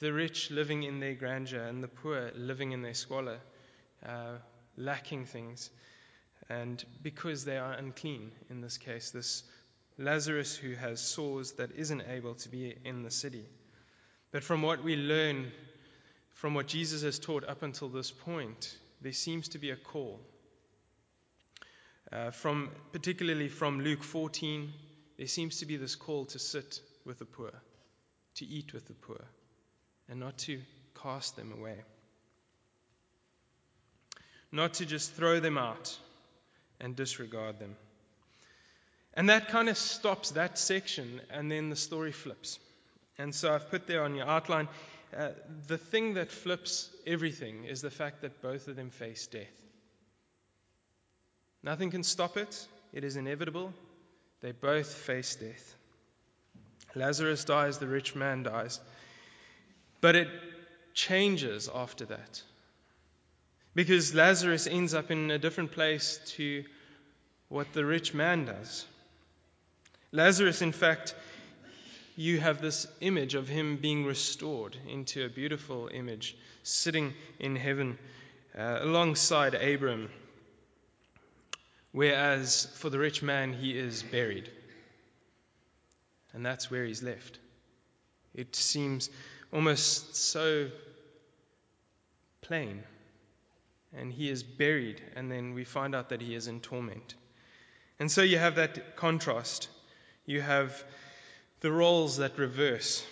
The 0.00 0.12
rich 0.12 0.50
living 0.50 0.83
in 0.83 1.00
their 1.00 1.14
grandeur 1.14 1.62
and 1.62 1.83
the 1.83 1.88
poor 1.88 2.31
living 2.35 2.73
in 2.73 2.83
their 2.83 2.95
squalor, 2.95 3.38
uh, 4.05 4.38
lacking 4.76 5.26
things. 5.26 5.71
And 6.49 6.83
because 7.03 7.45
they 7.45 7.59
are 7.59 7.73
unclean, 7.73 8.31
in 8.50 8.61
this 8.61 8.79
case, 8.79 9.11
this 9.11 9.43
Lazarus 9.99 10.57
who 10.57 10.75
has 10.75 11.00
sores 11.00 11.53
that 11.53 11.73
isn't 11.76 12.03
able 12.09 12.35
to 12.35 12.49
be 12.49 12.76
in 12.85 13.03
the 13.03 13.11
city. 13.11 13.45
But 14.31 14.45
from 14.45 14.62
what 14.62 14.85
we 14.85 14.97
learn 14.97 15.50
from 16.37 16.53
what 16.53 16.67
Jesus 16.67 17.03
has 17.03 17.19
taught 17.19 17.49
up 17.49 17.62
until 17.62 17.88
this 17.88 18.11
point, 18.11 18.76
there 19.00 19.12
seems 19.12 19.49
to 19.49 19.59
be 19.59 19.71
a 19.71 19.76
call. 19.76 20.21
Uh, 22.12 22.31
from, 22.31 22.71
particularly 22.93 23.49
from 23.49 23.81
Luke 23.81 24.03
14, 24.03 24.71
there 25.17 25.26
seems 25.29 25.61
to 25.61 25.67
be 25.67 25.79
this 25.79 25.95
call 25.95 26.26
to 26.26 26.38
sit 26.38 26.81
with 27.07 27.19
the 27.19 27.25
poor, 27.25 27.53
to 28.35 28.45
eat 28.45 28.75
with 28.75 28.87
the 28.87 28.93
poor, 28.93 29.25
and 30.11 30.21
not 30.21 30.37
to 30.38 30.61
cast 31.03 31.37
them 31.37 31.55
away. 31.59 31.79
Not 34.53 34.75
to 34.75 34.85
just 34.85 35.15
throw 35.15 35.41
them 35.41 35.57
out 35.57 35.99
and 36.80 36.97
disregard 36.97 37.59
them. 37.59 37.76
And 39.14 39.30
that 39.30 39.49
kind 39.49 39.68
of 39.68 39.78
stops 39.78 40.33
that 40.33 40.59
section, 40.59 41.21
and 41.30 41.50
then 41.50 41.71
the 41.71 41.76
story 41.76 42.12
flips. 42.12 42.59
And 43.18 43.35
so 43.35 43.54
I've 43.54 43.71
put 43.71 43.87
there 43.87 44.04
on 44.04 44.14
your 44.14 44.26
outline 44.26 44.68
uh, 45.16 45.30
the 45.66 45.78
thing 45.78 46.14
that 46.14 46.30
flips 46.30 46.90
everything 47.06 47.64
is 47.64 47.80
the 47.80 47.90
fact 47.90 48.23
that 48.23 48.42
both 48.42 48.68
of 48.68 48.76
them 48.76 48.90
face 48.90 49.26
death. 49.26 49.62
Nothing 51.62 51.90
can 51.90 52.02
stop 52.02 52.37
it, 52.37 52.66
it 52.92 53.04
is 53.04 53.16
inevitable. 53.16 53.73
They 54.40 54.52
both 54.52 54.92
face 54.92 55.35
death. 55.37 55.75
Lazarus 56.95 57.45
dies, 57.45 57.78
the 57.78 57.87
rich 57.87 58.14
man 58.14 58.42
dies. 58.42 58.80
But 60.00 60.16
it 60.16 60.28
changes 60.95 61.68
after 61.75 62.04
that. 62.06 62.42
Because 63.76 64.14
Lazarus 64.14 64.66
ends 64.66 64.95
up 64.95 65.11
in 65.11 65.30
a 65.30 65.38
different 65.38 65.73
place 65.73 66.18
to 66.37 66.64
what 67.50 67.75
the 67.75 67.85
rich 67.85 68.14
man 68.14 68.47
does. 68.47 68.87
Lazarus, 70.12 70.62
in 70.62 70.73
fact, 70.73 71.14
you 72.16 72.40
have 72.40 72.62
this 72.62 72.87
image 73.02 73.35
of 73.35 73.49
him 73.49 73.76
being 73.76 74.06
restored 74.06 74.78
into 74.88 75.26
a 75.26 75.28
beautiful 75.28 75.90
image, 75.92 76.35
sitting 76.62 77.12
in 77.38 77.54
heaven 77.54 77.99
uh, 78.59 78.78
alongside 78.80 79.54
Abram. 79.54 80.09
Whereas 81.92 82.68
for 82.76 82.88
the 82.88 82.99
rich 82.99 83.23
man, 83.23 83.52
he 83.52 83.78
is 83.78 84.02
buried. 84.02 84.50
And 86.33 86.47
that's 86.47 86.71
where 86.71 86.87
he's 86.87 87.02
left. 87.02 87.38
It 88.35 88.56
seems 88.56 89.11
almost 89.52 90.16
so 90.16 90.71
plain. 92.40 92.83
And 93.97 94.12
he 94.12 94.29
is 94.29 94.43
buried, 94.43 95.00
and 95.15 95.33
then 95.33 95.55
we 95.55 95.65
find 95.65 95.95
out 95.95 96.11
that 96.11 96.21
he 96.21 96.35
is 96.35 96.49
in 96.49 96.61
torment. 96.61 97.15
And 97.99 98.11
so 98.11 98.23
you 98.23 98.38
have 98.38 98.57
that 98.57 98.97
contrast. 98.97 99.69
You 100.26 100.43
have 100.43 100.85
the 101.61 101.73
roles 101.73 102.19
that 102.19 102.38
reverse. 102.38 103.05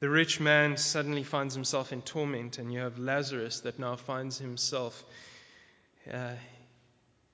The 0.00 0.10
rich 0.10 0.40
man 0.40 0.76
suddenly 0.76 1.22
finds 1.22 1.54
himself 1.54 1.92
in 1.92 2.02
torment, 2.02 2.58
and 2.58 2.72
you 2.72 2.80
have 2.80 2.98
Lazarus 2.98 3.60
that 3.60 3.78
now 3.78 3.94
finds 3.94 4.38
himself 4.38 5.04
uh, 6.12 6.34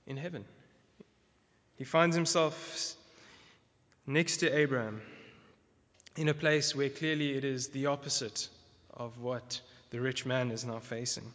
in 0.06 0.18
heaven. 0.18 0.44
He 1.76 1.84
finds 1.84 2.14
himself 2.14 2.94
next 4.06 4.38
to 4.38 4.54
Abraham 4.54 5.00
in 6.16 6.28
a 6.28 6.34
place 6.34 6.74
where 6.74 6.90
clearly 6.90 7.36
it 7.36 7.44
is 7.44 7.68
the 7.68 7.86
opposite 7.86 8.48
of 8.92 9.18
what 9.20 9.60
the 9.90 10.00
rich 10.00 10.26
man 10.26 10.50
is 10.50 10.64
now 10.64 10.80
facing, 10.80 11.32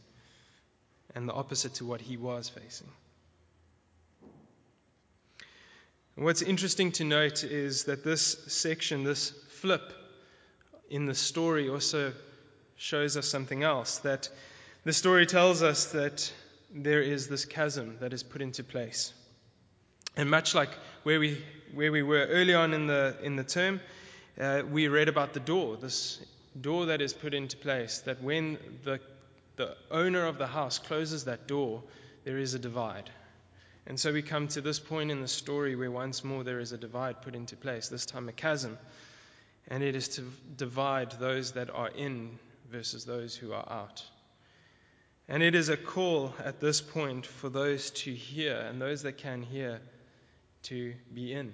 and 1.15 1.27
the 1.27 1.33
opposite 1.33 1.75
to 1.75 1.85
what 1.85 2.01
he 2.01 2.17
was 2.17 2.49
facing. 2.49 2.87
What's 6.15 6.43
interesting 6.43 6.91
to 6.93 7.03
note 7.03 7.43
is 7.43 7.85
that 7.85 8.03
this 8.03 8.37
section, 8.47 9.03
this 9.03 9.31
flip 9.61 9.93
in 10.89 11.07
the 11.07 11.15
story, 11.15 11.69
also 11.69 12.13
shows 12.75 13.17
us 13.17 13.27
something 13.27 13.63
else. 13.63 13.97
That 13.99 14.29
the 14.83 14.93
story 14.93 15.25
tells 15.25 15.63
us 15.63 15.91
that 15.93 16.31
there 16.71 17.01
is 17.01 17.27
this 17.27 17.45
chasm 17.45 17.97
that 17.99 18.13
is 18.13 18.21
put 18.21 18.41
into 18.41 18.63
place. 18.63 19.11
And 20.15 20.29
much 20.29 20.53
like 20.53 20.69
where 21.01 21.19
we, 21.19 21.43
where 21.73 21.91
we 21.91 22.03
were 22.03 22.25
early 22.25 22.53
on 22.53 22.73
in 22.73 22.85
the, 22.85 23.15
in 23.23 23.35
the 23.35 23.43
term, 23.43 23.79
uh, 24.39 24.61
we 24.69 24.87
read 24.87 25.09
about 25.09 25.33
the 25.33 25.39
door, 25.39 25.77
this 25.77 26.19
door 26.59 26.87
that 26.87 27.01
is 27.01 27.13
put 27.13 27.33
into 27.33 27.57
place, 27.57 27.99
that 27.99 28.21
when 28.21 28.59
the, 28.83 28.99
the 29.55 29.75
owner 29.91 30.25
of 30.25 30.37
the 30.37 30.47
house 30.47 30.79
closes 30.79 31.25
that 31.25 31.47
door, 31.47 31.83
there 32.23 32.37
is 32.37 32.53
a 32.53 32.59
divide. 32.59 33.09
And 33.85 33.99
so 33.99 34.13
we 34.13 34.21
come 34.21 34.47
to 34.49 34.61
this 34.61 34.79
point 34.79 35.11
in 35.11 35.21
the 35.21 35.27
story 35.27 35.75
where 35.75 35.91
once 35.91 36.23
more 36.23 36.43
there 36.43 36.59
is 36.59 36.71
a 36.71 36.77
divide 36.77 37.21
put 37.21 37.35
into 37.35 37.55
place, 37.57 37.89
this 37.89 38.05
time 38.05 38.29
a 38.29 38.31
chasm. 38.31 38.77
And 39.67 39.83
it 39.83 39.95
is 39.95 40.09
to 40.09 40.23
divide 40.57 41.11
those 41.11 41.53
that 41.53 41.69
are 41.69 41.89
in 41.89 42.39
versus 42.71 43.05
those 43.05 43.35
who 43.35 43.53
are 43.53 43.69
out. 43.69 44.03
And 45.27 45.41
it 45.41 45.55
is 45.55 45.69
a 45.69 45.77
call 45.77 46.33
at 46.43 46.59
this 46.59 46.81
point 46.81 47.25
for 47.25 47.49
those 47.49 47.91
to 47.91 48.13
hear 48.13 48.57
and 48.57 48.81
those 48.81 49.03
that 49.03 49.17
can 49.17 49.41
hear 49.41 49.79
to 50.63 50.93
be 51.13 51.33
in. 51.33 51.53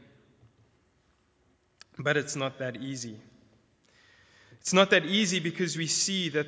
But 1.97 2.17
it's 2.17 2.35
not 2.35 2.59
that 2.59 2.77
easy. 2.77 3.17
It's 4.61 4.73
not 4.73 4.91
that 4.91 5.05
easy 5.05 5.39
because 5.39 5.77
we 5.77 5.87
see 5.87 6.29
that 6.29 6.47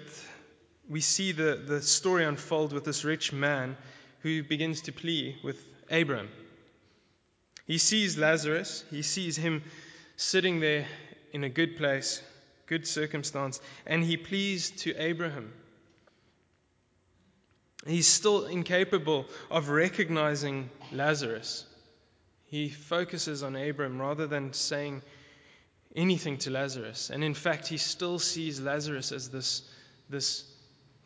we 0.91 0.99
see 0.99 1.31
the, 1.31 1.55
the 1.65 1.81
story 1.81 2.25
unfold 2.25 2.73
with 2.73 2.83
this 2.83 3.05
rich 3.05 3.31
man 3.31 3.77
who 4.19 4.43
begins 4.43 4.81
to 4.81 4.91
plea 4.91 5.37
with 5.41 5.57
Abram. 5.89 6.27
He 7.65 7.77
sees 7.77 8.17
Lazarus, 8.17 8.83
he 8.91 9.01
sees 9.01 9.37
him 9.37 9.63
sitting 10.17 10.59
there 10.59 10.85
in 11.31 11.45
a 11.45 11.49
good 11.49 11.77
place, 11.77 12.21
good 12.67 12.85
circumstance, 12.85 13.61
and 13.85 14.03
he 14.03 14.17
pleads 14.17 14.71
to 14.81 14.93
Abraham. 15.01 15.53
He's 17.87 18.07
still 18.07 18.45
incapable 18.45 19.27
of 19.49 19.69
recognizing 19.69 20.69
Lazarus. 20.91 21.65
He 22.47 22.67
focuses 22.67 23.43
on 23.43 23.55
Abram 23.55 23.99
rather 23.99 24.27
than 24.27 24.51
saying 24.51 25.03
anything 25.95 26.37
to 26.39 26.49
Lazarus. 26.51 27.09
And 27.09 27.23
in 27.23 27.33
fact, 27.33 27.69
he 27.69 27.77
still 27.77 28.19
sees 28.19 28.59
Lazarus 28.59 29.13
as 29.13 29.29
this, 29.29 29.61
this 30.09 30.50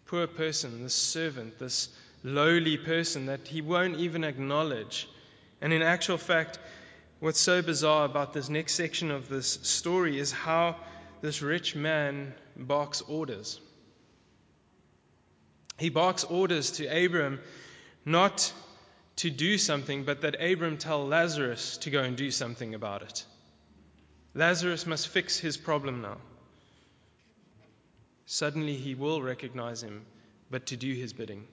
poor 0.08 0.28
person, 0.28 0.84
this 0.84 0.94
servant, 0.94 1.58
this 1.60 1.90
lowly 2.24 2.78
person 2.78 3.28
that 3.28 3.48
he 3.48 3.62
won't 3.62 3.98
even 3.98 4.24
acknowledge. 4.24 5.08
And 5.62 5.74
in 5.74 5.82
actual 5.82 6.18
fact, 6.18 6.60
what's 7.20 7.40
so 7.40 7.62
bizarre 7.62 8.06
about 8.06 8.34
this 8.34 8.50
next 8.50 8.74
section 8.74 9.12
of 9.12 9.30
this 9.30 9.48
story 9.64 10.20
is 10.20 10.32
how 10.32 10.76
this 11.22 11.42
rich 11.42 11.76
man 11.76 12.34
barks 12.56 13.02
orders. 13.02 13.60
He 15.78 15.90
barks 15.90 16.24
orders 16.24 16.72
to 16.72 16.86
Abram 16.88 17.40
not 18.06 18.54
to 19.18 19.30
do 19.30 19.58
something, 19.58 20.04
but 20.04 20.22
that 20.22 20.42
Abram 20.42 20.78
tell 20.78 21.08
Lazarus 21.08 21.78
to 21.80 21.90
go 21.90 22.04
and 22.04 22.16
do 22.16 22.32
something 22.32 22.76
about 22.76 23.02
it. 23.02 23.26
Lazarus 24.34 24.86
must 24.86 25.08
fix 25.08 25.38
his 25.38 25.58
problem 25.58 26.02
now. 26.02 26.18
Suddenly 28.26 28.76
he 28.76 28.96
will 28.96 29.22
recognize 29.22 29.84
him, 29.84 30.06
but 30.50 30.68
to 30.68 30.78
do 30.78 30.94
his 30.94 31.14
bidding. 31.14 31.48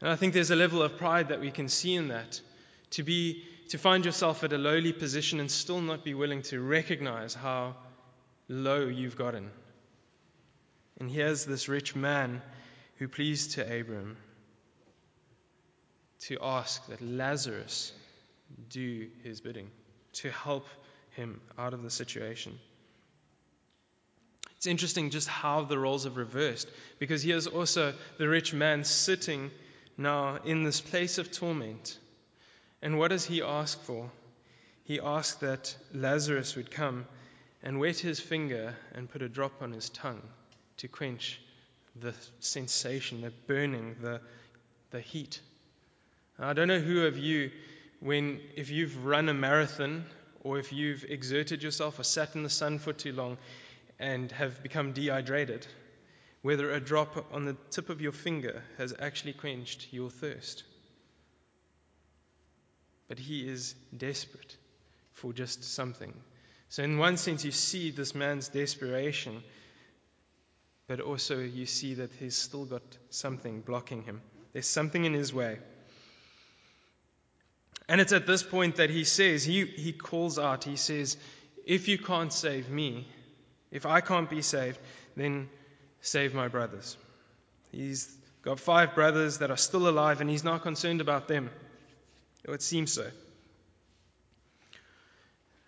And 0.00 0.10
I 0.10 0.16
think 0.16 0.34
there's 0.34 0.50
a 0.50 0.56
level 0.56 0.82
of 0.82 0.98
pride 0.98 1.28
that 1.28 1.40
we 1.40 1.50
can 1.50 1.68
see 1.68 1.94
in 1.94 2.08
that. 2.08 2.40
To 2.90 3.02
be 3.02 3.44
to 3.70 3.78
find 3.78 4.04
yourself 4.04 4.44
at 4.44 4.52
a 4.52 4.58
lowly 4.58 4.92
position 4.92 5.40
and 5.40 5.50
still 5.50 5.80
not 5.80 6.04
be 6.04 6.14
willing 6.14 6.42
to 6.42 6.60
recognize 6.60 7.34
how 7.34 7.74
low 8.48 8.86
you've 8.86 9.16
gotten. 9.16 9.50
And 11.00 11.10
here's 11.10 11.44
this 11.44 11.68
rich 11.68 11.96
man 11.96 12.42
who 12.98 13.08
pleased 13.08 13.52
to 13.52 13.80
Abram 13.80 14.16
to 16.20 16.38
ask 16.40 16.86
that 16.86 17.02
Lazarus 17.02 17.92
do 18.70 19.08
his 19.22 19.40
bidding, 19.40 19.70
to 20.14 20.30
help 20.30 20.66
him 21.10 21.40
out 21.58 21.74
of 21.74 21.82
the 21.82 21.90
situation. 21.90 22.58
It's 24.56 24.66
interesting 24.66 25.10
just 25.10 25.28
how 25.28 25.64
the 25.64 25.78
roles 25.78 26.04
have 26.04 26.16
reversed, 26.16 26.68
because 26.98 27.22
here's 27.22 27.46
also 27.46 27.92
the 28.18 28.28
rich 28.28 28.54
man 28.54 28.84
sitting 28.84 29.50
now 29.98 30.36
in 30.44 30.62
this 30.62 30.80
place 30.80 31.18
of 31.18 31.30
torment. 31.30 31.98
And 32.80 32.98
what 32.98 33.08
does 33.08 33.24
he 33.24 33.42
ask 33.42 33.80
for? 33.82 34.10
He 34.84 35.00
asks 35.00 35.38
that 35.40 35.76
Lazarus 35.92 36.56
would 36.56 36.70
come 36.70 37.06
and 37.62 37.80
wet 37.80 37.98
his 37.98 38.20
finger 38.20 38.74
and 38.94 39.10
put 39.10 39.22
a 39.22 39.28
drop 39.28 39.60
on 39.60 39.72
his 39.72 39.90
tongue 39.90 40.22
to 40.78 40.88
quench 40.88 41.40
the 42.00 42.14
sensation, 42.40 43.22
the 43.22 43.32
burning, 43.46 43.96
the, 44.00 44.20
the 44.90 45.00
heat. 45.00 45.40
I 46.38 46.52
don't 46.52 46.68
know 46.68 46.78
who 46.78 47.06
of 47.06 47.18
you, 47.18 47.50
when 48.00 48.40
if 48.56 48.70
you've 48.70 49.04
run 49.04 49.28
a 49.28 49.34
marathon 49.34 50.04
or 50.44 50.58
if 50.58 50.72
you've 50.72 51.04
exerted 51.04 51.62
yourself 51.62 51.98
or 51.98 52.04
sat 52.04 52.34
in 52.36 52.42
the 52.42 52.50
sun 52.50 52.78
for 52.78 52.92
too 52.92 53.12
long 53.12 53.38
and 53.98 54.30
have 54.32 54.62
become 54.62 54.92
dehydrated, 54.92 55.66
whether 56.42 56.70
a 56.70 56.80
drop 56.80 57.32
on 57.32 57.44
the 57.44 57.56
tip 57.70 57.88
of 57.88 58.00
your 58.00 58.12
finger 58.12 58.62
has 58.78 58.94
actually 58.98 59.32
quenched 59.32 59.88
your 59.92 60.10
thirst. 60.10 60.64
But 63.08 63.18
he 63.18 63.48
is 63.48 63.74
desperate 63.96 64.56
for 65.12 65.32
just 65.32 65.64
something. 65.64 66.12
So, 66.68 66.82
in 66.82 66.98
one 66.98 67.16
sense, 67.16 67.44
you 67.44 67.52
see 67.52 67.90
this 67.90 68.14
man's 68.14 68.48
desperation, 68.48 69.42
but 70.88 71.00
also 71.00 71.38
you 71.38 71.66
see 71.66 71.94
that 71.94 72.12
he's 72.18 72.36
still 72.36 72.64
got 72.64 72.82
something 73.10 73.60
blocking 73.60 74.02
him. 74.02 74.20
There's 74.52 74.66
something 74.66 75.04
in 75.04 75.14
his 75.14 75.32
way. 75.32 75.58
And 77.88 78.00
it's 78.00 78.12
at 78.12 78.26
this 78.26 78.42
point 78.42 78.76
that 78.76 78.90
he 78.90 79.04
says, 79.04 79.44
he, 79.44 79.64
he 79.64 79.92
calls 79.92 80.38
out, 80.38 80.64
he 80.64 80.76
says, 80.76 81.16
If 81.64 81.86
you 81.88 81.98
can't 81.98 82.32
save 82.32 82.68
me, 82.68 83.06
if 83.70 83.86
I 83.86 84.00
can't 84.00 84.30
be 84.30 84.42
saved, 84.42 84.78
then 85.16 85.48
save 86.00 86.34
my 86.34 86.48
brothers. 86.48 86.96
He's 87.72 88.12
got 88.42 88.60
five 88.60 88.94
brothers 88.94 89.38
that 89.38 89.50
are 89.50 89.56
still 89.56 89.88
alive, 89.88 90.20
and 90.20 90.30
he's 90.30 90.44
not 90.44 90.62
concerned 90.62 91.00
about 91.00 91.28
them. 91.28 91.50
It 92.44 92.62
seems 92.62 92.92
so. 92.92 93.10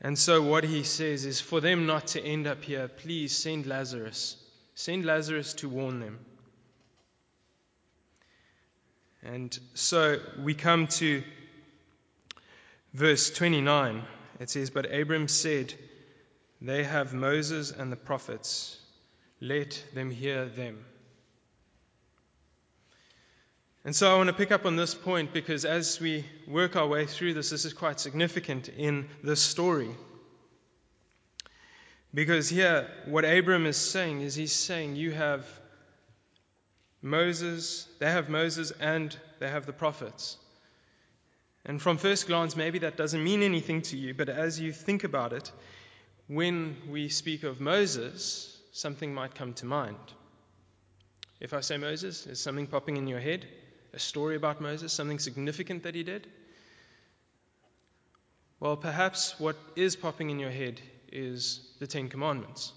And 0.00 0.16
so, 0.16 0.42
what 0.42 0.62
he 0.62 0.84
says 0.84 1.24
is 1.24 1.40
for 1.40 1.60
them 1.60 1.86
not 1.86 2.08
to 2.08 2.22
end 2.22 2.46
up 2.46 2.62
here, 2.62 2.86
please 2.86 3.36
send 3.36 3.66
Lazarus. 3.66 4.36
Send 4.74 5.04
Lazarus 5.04 5.54
to 5.54 5.68
warn 5.68 5.98
them. 5.98 6.20
And 9.24 9.58
so 9.74 10.20
we 10.40 10.54
come 10.54 10.86
to 10.86 11.24
verse 12.94 13.30
29. 13.30 14.02
It 14.38 14.50
says, 14.50 14.70
But 14.70 14.92
Abram 14.92 15.26
said, 15.26 15.74
They 16.60 16.82
have 16.84 17.14
Moses 17.14 17.70
and 17.70 17.92
the 17.92 17.96
prophets. 17.96 18.78
Let 19.40 19.82
them 19.94 20.10
hear 20.10 20.46
them. 20.46 20.84
And 23.84 23.94
so 23.94 24.12
I 24.12 24.16
want 24.16 24.26
to 24.26 24.34
pick 24.34 24.50
up 24.50 24.66
on 24.66 24.76
this 24.76 24.94
point 24.94 25.32
because 25.32 25.64
as 25.64 26.00
we 26.00 26.24
work 26.46 26.76
our 26.76 26.86
way 26.86 27.06
through 27.06 27.34
this, 27.34 27.50
this 27.50 27.64
is 27.64 27.72
quite 27.72 28.00
significant 28.00 28.68
in 28.68 29.08
this 29.22 29.40
story. 29.40 29.88
Because 32.12 32.48
here, 32.48 32.88
what 33.06 33.24
Abram 33.24 33.66
is 33.66 33.76
saying 33.76 34.22
is 34.22 34.34
he's 34.34 34.52
saying, 34.52 34.96
You 34.96 35.12
have 35.12 35.46
Moses, 37.00 37.86
they 38.00 38.10
have 38.10 38.28
Moses, 38.28 38.72
and 38.72 39.16
they 39.38 39.48
have 39.48 39.66
the 39.66 39.72
prophets. 39.72 40.36
And 41.64 41.80
from 41.80 41.98
first 41.98 42.26
glance, 42.26 42.56
maybe 42.56 42.80
that 42.80 42.96
doesn't 42.96 43.22
mean 43.22 43.42
anything 43.42 43.82
to 43.82 43.96
you, 43.96 44.14
but 44.14 44.28
as 44.28 44.58
you 44.58 44.72
think 44.72 45.04
about 45.04 45.32
it, 45.32 45.52
when 46.28 46.76
we 46.90 47.08
speak 47.08 47.42
of 47.42 47.60
Moses, 47.60 48.56
something 48.72 49.12
might 49.12 49.34
come 49.34 49.54
to 49.54 49.66
mind. 49.66 49.96
If 51.40 51.54
I 51.54 51.60
say 51.60 51.78
Moses, 51.78 52.26
is 52.26 52.40
something 52.40 52.66
popping 52.66 52.96
in 52.96 53.06
your 53.06 53.20
head? 53.20 53.46
A 53.94 53.98
story 53.98 54.36
about 54.36 54.60
Moses, 54.60 54.92
something 54.92 55.18
significant 55.18 55.84
that 55.84 55.94
he 55.94 56.02
did? 56.02 56.26
Well, 58.60 58.76
perhaps 58.76 59.34
what 59.38 59.56
is 59.76 59.96
popping 59.96 60.30
in 60.30 60.38
your 60.38 60.50
head 60.50 60.80
is 61.10 61.60
the 61.78 61.86
Ten 61.86 62.08
Commandments. 62.08 62.72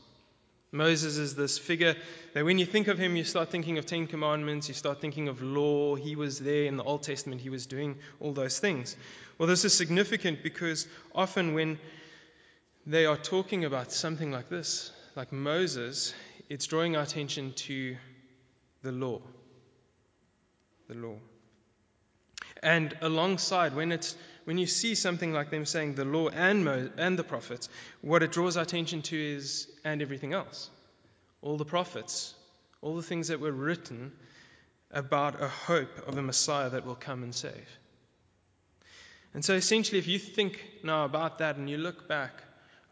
Moses 0.71 1.17
is 1.17 1.35
this 1.35 1.57
figure 1.57 1.95
that 2.33 2.45
when 2.45 2.57
you 2.57 2.65
think 2.65 2.87
of 2.87 2.97
him, 2.97 3.17
you 3.17 3.25
start 3.25 3.49
thinking 3.49 3.77
of 3.77 3.85
Ten 3.85 4.07
Commandments, 4.07 4.69
you 4.69 4.73
start 4.73 5.01
thinking 5.01 5.27
of 5.27 5.41
law. 5.41 5.95
He 5.95 6.15
was 6.15 6.39
there 6.39 6.63
in 6.63 6.77
the 6.77 6.83
Old 6.83 7.03
Testament, 7.03 7.41
he 7.41 7.49
was 7.49 7.65
doing 7.65 7.97
all 8.21 8.31
those 8.31 8.59
things. 8.59 8.95
Well, 9.37 9.47
this 9.47 9.65
is 9.65 9.73
significant 9.73 10.43
because 10.43 10.87
often 11.13 11.53
when 11.53 11.79
they 12.85 13.05
are 13.05 13.17
talking 13.17 13.65
about 13.65 13.91
something 13.91 14.31
like 14.31 14.49
this, 14.49 14.91
like 15.15 15.31
Moses, 15.31 16.13
it's 16.49 16.67
drawing 16.67 16.95
our 16.95 17.03
attention 17.03 17.53
to 17.53 17.95
the 18.81 18.91
law. 18.91 19.21
The 20.87 20.95
law. 20.95 21.17
And 22.63 22.95
alongside, 23.01 23.75
when, 23.75 23.91
it's, 23.91 24.15
when 24.45 24.57
you 24.57 24.67
see 24.67 24.95
something 24.95 25.33
like 25.33 25.49
them 25.49 25.65
saying 25.65 25.95
the 25.95 26.05
law 26.05 26.29
and, 26.29 26.65
Mo, 26.65 26.89
and 26.97 27.17
the 27.17 27.23
prophets, 27.23 27.69
what 28.01 28.23
it 28.23 28.31
draws 28.31 28.57
our 28.57 28.63
attention 28.63 29.01
to 29.03 29.17
is, 29.17 29.67
and 29.83 30.01
everything 30.01 30.33
else. 30.33 30.69
All 31.41 31.57
the 31.57 31.65
prophets, 31.65 32.33
all 32.81 32.95
the 32.95 33.03
things 33.03 33.29
that 33.29 33.39
were 33.39 33.51
written 33.51 34.11
about 34.91 35.41
a 35.41 35.47
hope 35.47 36.07
of 36.07 36.17
a 36.17 36.21
Messiah 36.21 36.69
that 36.69 36.85
will 36.85 36.95
come 36.95 37.23
and 37.23 37.33
save. 37.33 37.77
And 39.33 39.45
so 39.45 39.53
essentially, 39.53 39.97
if 39.97 40.07
you 40.07 40.19
think 40.19 40.61
now 40.83 41.05
about 41.05 41.37
that 41.37 41.55
and 41.55 41.69
you 41.69 41.77
look 41.77 42.07
back 42.07 42.43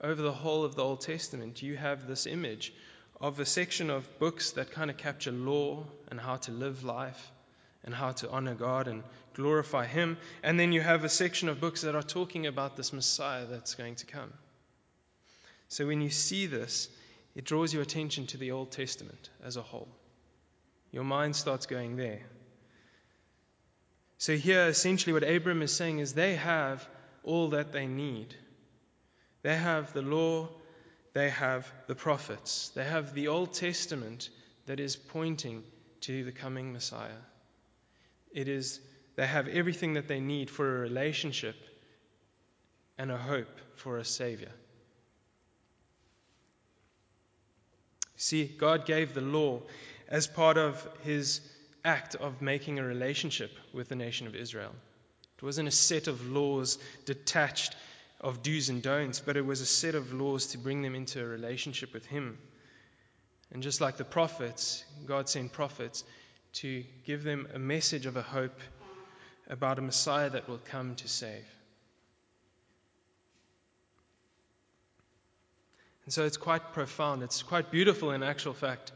over 0.01 0.21
the 0.21 0.31
whole 0.31 0.63
of 0.63 0.75
the 0.75 0.83
Old 0.83 1.01
Testament, 1.01 1.61
you 1.61 1.75
have 1.75 2.07
this 2.07 2.25
image 2.25 2.73
of 3.19 3.39
a 3.39 3.45
section 3.45 3.89
of 3.89 4.19
books 4.19 4.51
that 4.51 4.71
kind 4.71 4.89
of 4.89 4.97
capture 4.97 5.31
law 5.31 5.83
and 6.09 6.19
how 6.19 6.37
to 6.37 6.51
live 6.51 6.83
life 6.83 7.31
and 7.83 7.93
how 7.93 8.11
to 8.13 8.29
honor 8.29 8.55
God 8.55 8.87
and 8.87 9.03
glorify 9.33 9.85
Him. 9.85 10.17
And 10.43 10.59
then 10.59 10.71
you 10.71 10.81
have 10.81 11.03
a 11.03 11.09
section 11.09 11.49
of 11.49 11.59
books 11.59 11.81
that 11.81 11.95
are 11.95 12.03
talking 12.03 12.47
about 12.47 12.77
this 12.77 12.93
Messiah 12.93 13.45
that's 13.45 13.75
going 13.75 13.95
to 13.95 14.05
come. 14.05 14.31
So 15.67 15.85
when 15.85 16.01
you 16.01 16.09
see 16.09 16.45
this, 16.45 16.89
it 17.35 17.45
draws 17.45 17.73
your 17.73 17.83
attention 17.83 18.27
to 18.27 18.37
the 18.37 18.51
Old 18.51 18.71
Testament 18.71 19.29
as 19.43 19.57
a 19.57 19.61
whole. 19.61 19.87
Your 20.91 21.03
mind 21.03 21.35
starts 21.35 21.67
going 21.67 21.95
there. 21.95 22.21
So, 24.17 24.35
here, 24.35 24.67
essentially, 24.67 25.13
what 25.13 25.23
Abram 25.23 25.61
is 25.61 25.71
saying 25.71 25.99
is 25.99 26.13
they 26.13 26.35
have 26.35 26.85
all 27.23 27.49
that 27.51 27.71
they 27.71 27.87
need. 27.87 28.35
They 29.41 29.55
have 29.55 29.93
the 29.93 30.01
law, 30.01 30.49
they 31.13 31.29
have 31.29 31.71
the 31.87 31.95
prophets, 31.95 32.69
they 32.75 32.83
have 32.83 33.13
the 33.13 33.29
Old 33.29 33.53
Testament 33.53 34.29
that 34.65 34.79
is 34.79 34.95
pointing 34.95 35.63
to 36.01 36.23
the 36.23 36.31
coming 36.31 36.73
Messiah. 36.73 37.21
It 38.31 38.47
is, 38.47 38.79
they 39.15 39.25
have 39.25 39.47
everything 39.47 39.93
that 39.93 40.07
they 40.07 40.19
need 40.19 40.49
for 40.49 40.77
a 40.77 40.79
relationship 40.81 41.55
and 42.97 43.11
a 43.11 43.17
hope 43.17 43.59
for 43.75 43.97
a 43.97 44.05
Savior. 44.05 44.51
See, 48.17 48.45
God 48.45 48.85
gave 48.85 49.13
the 49.13 49.21
law 49.21 49.61
as 50.09 50.27
part 50.27 50.57
of 50.57 50.85
His 51.03 51.39
act 51.85 52.15
of 52.15 52.41
making 52.41 52.77
a 52.77 52.83
relationship 52.83 53.51
with 53.73 53.87
the 53.87 53.95
nation 53.95 54.27
of 54.27 54.35
Israel. 54.35 54.75
It 55.37 55.43
wasn't 55.43 55.69
a 55.69 55.71
set 55.71 56.07
of 56.07 56.29
laws 56.29 56.77
detached 57.05 57.75
of 58.21 58.43
do's 58.43 58.69
and 58.69 58.81
don'ts, 58.81 59.19
but 59.19 59.37
it 59.37 59.45
was 59.45 59.61
a 59.61 59.65
set 59.65 59.95
of 59.95 60.13
laws 60.13 60.47
to 60.47 60.57
bring 60.57 60.81
them 60.81 60.95
into 60.95 61.21
a 61.21 61.25
relationship 61.25 61.93
with 61.93 62.05
Him. 62.05 62.37
And 63.51 63.63
just 63.63 63.81
like 63.81 63.97
the 63.97 64.05
prophets, 64.05 64.83
God 65.05 65.29
sent 65.29 65.51
prophets 65.51 66.03
to 66.53 66.83
give 67.05 67.23
them 67.23 67.47
a 67.53 67.59
message 67.59 68.05
of 68.05 68.17
a 68.17 68.21
hope 68.21 68.59
about 69.47 69.79
a 69.79 69.81
Messiah 69.81 70.29
that 70.29 70.47
will 70.47 70.59
come 70.59 70.95
to 70.95 71.07
save. 71.07 71.45
And 76.05 76.13
so 76.13 76.25
it's 76.25 76.37
quite 76.37 76.73
profound. 76.73 77.23
It's 77.23 77.43
quite 77.43 77.71
beautiful 77.71 78.11
in 78.11 78.23
actual 78.23 78.53
fact. 78.53 78.91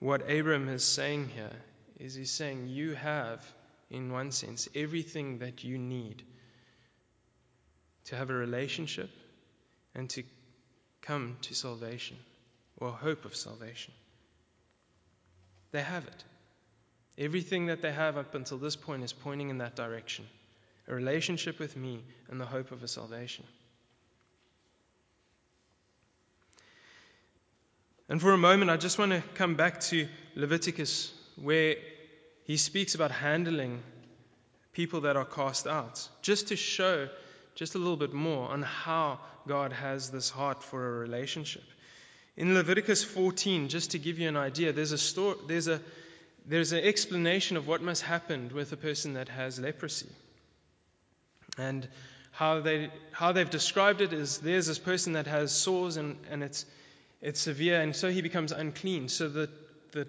What 0.00 0.28
Abram 0.30 0.68
is 0.68 0.84
saying 0.84 1.28
here 1.28 1.56
is 1.98 2.14
he's 2.14 2.32
saying, 2.32 2.68
You 2.68 2.94
have, 2.94 3.44
in 3.90 4.12
one 4.12 4.32
sense, 4.32 4.68
everything 4.74 5.38
that 5.38 5.64
you 5.64 5.78
need 5.78 6.24
to 8.08 8.16
have 8.16 8.30
a 8.30 8.34
relationship 8.34 9.10
and 9.94 10.08
to 10.10 10.22
come 11.02 11.36
to 11.42 11.54
salvation 11.54 12.16
or 12.78 12.90
hope 12.90 13.24
of 13.24 13.36
salvation. 13.36 13.92
They 15.72 15.82
have 15.82 16.04
it. 16.06 16.24
Everything 17.18 17.66
that 17.66 17.82
they 17.82 17.92
have 17.92 18.16
up 18.16 18.34
until 18.34 18.58
this 18.58 18.76
point 18.76 19.02
is 19.04 19.12
pointing 19.12 19.50
in 19.50 19.58
that 19.58 19.76
direction. 19.76 20.24
a 20.88 20.94
relationship 20.94 21.58
with 21.58 21.76
me, 21.76 22.02
and 22.30 22.40
the 22.40 22.46
hope 22.46 22.72
of 22.72 22.82
a 22.82 22.88
salvation. 22.88 23.44
And 28.08 28.20
for 28.22 28.32
a 28.32 28.38
moment, 28.38 28.70
I 28.70 28.78
just 28.78 28.98
want 28.98 29.12
to 29.12 29.22
come 29.34 29.54
back 29.54 29.80
to 29.80 30.08
Leviticus, 30.34 31.12
where 31.36 31.76
he 32.44 32.56
speaks 32.56 32.94
about 32.94 33.10
handling 33.10 33.82
people 34.72 35.02
that 35.02 35.16
are 35.16 35.26
cast 35.26 35.66
out, 35.66 36.08
just 36.22 36.48
to 36.48 36.56
show 36.56 37.08
just 37.58 37.74
a 37.74 37.78
little 37.78 37.96
bit 37.96 38.12
more 38.12 38.48
on 38.48 38.62
how 38.62 39.18
God 39.48 39.72
has 39.72 40.10
this 40.10 40.30
heart 40.30 40.62
for 40.62 40.86
a 40.86 40.98
relationship. 41.00 41.64
In 42.36 42.54
Leviticus 42.54 43.02
14, 43.02 43.68
just 43.68 43.90
to 43.90 43.98
give 43.98 44.20
you 44.20 44.28
an 44.28 44.36
idea, 44.36 44.72
there's 44.72 44.92
a 44.92 44.98
story, 44.98 45.36
there's 45.48 45.66
a 45.66 45.80
there's 46.46 46.72
an 46.72 46.84
explanation 46.84 47.56
of 47.56 47.66
what 47.66 47.82
must 47.82 48.02
happen 48.02 48.50
with 48.54 48.72
a 48.72 48.76
person 48.76 49.14
that 49.14 49.28
has 49.28 49.58
leprosy. 49.58 50.08
And 51.58 51.88
how 52.30 52.60
they 52.60 52.92
how 53.10 53.32
they've 53.32 53.50
described 53.50 54.02
it 54.02 54.12
is 54.12 54.38
there's 54.38 54.68
this 54.68 54.78
person 54.78 55.14
that 55.14 55.26
has 55.26 55.50
sores 55.50 55.96
and, 55.96 56.16
and 56.30 56.44
it's 56.44 56.64
it's 57.20 57.40
severe, 57.40 57.80
and 57.80 57.96
so 57.96 58.08
he 58.08 58.22
becomes 58.22 58.52
unclean. 58.52 59.08
So 59.08 59.28
the, 59.28 59.50
the 59.90 60.06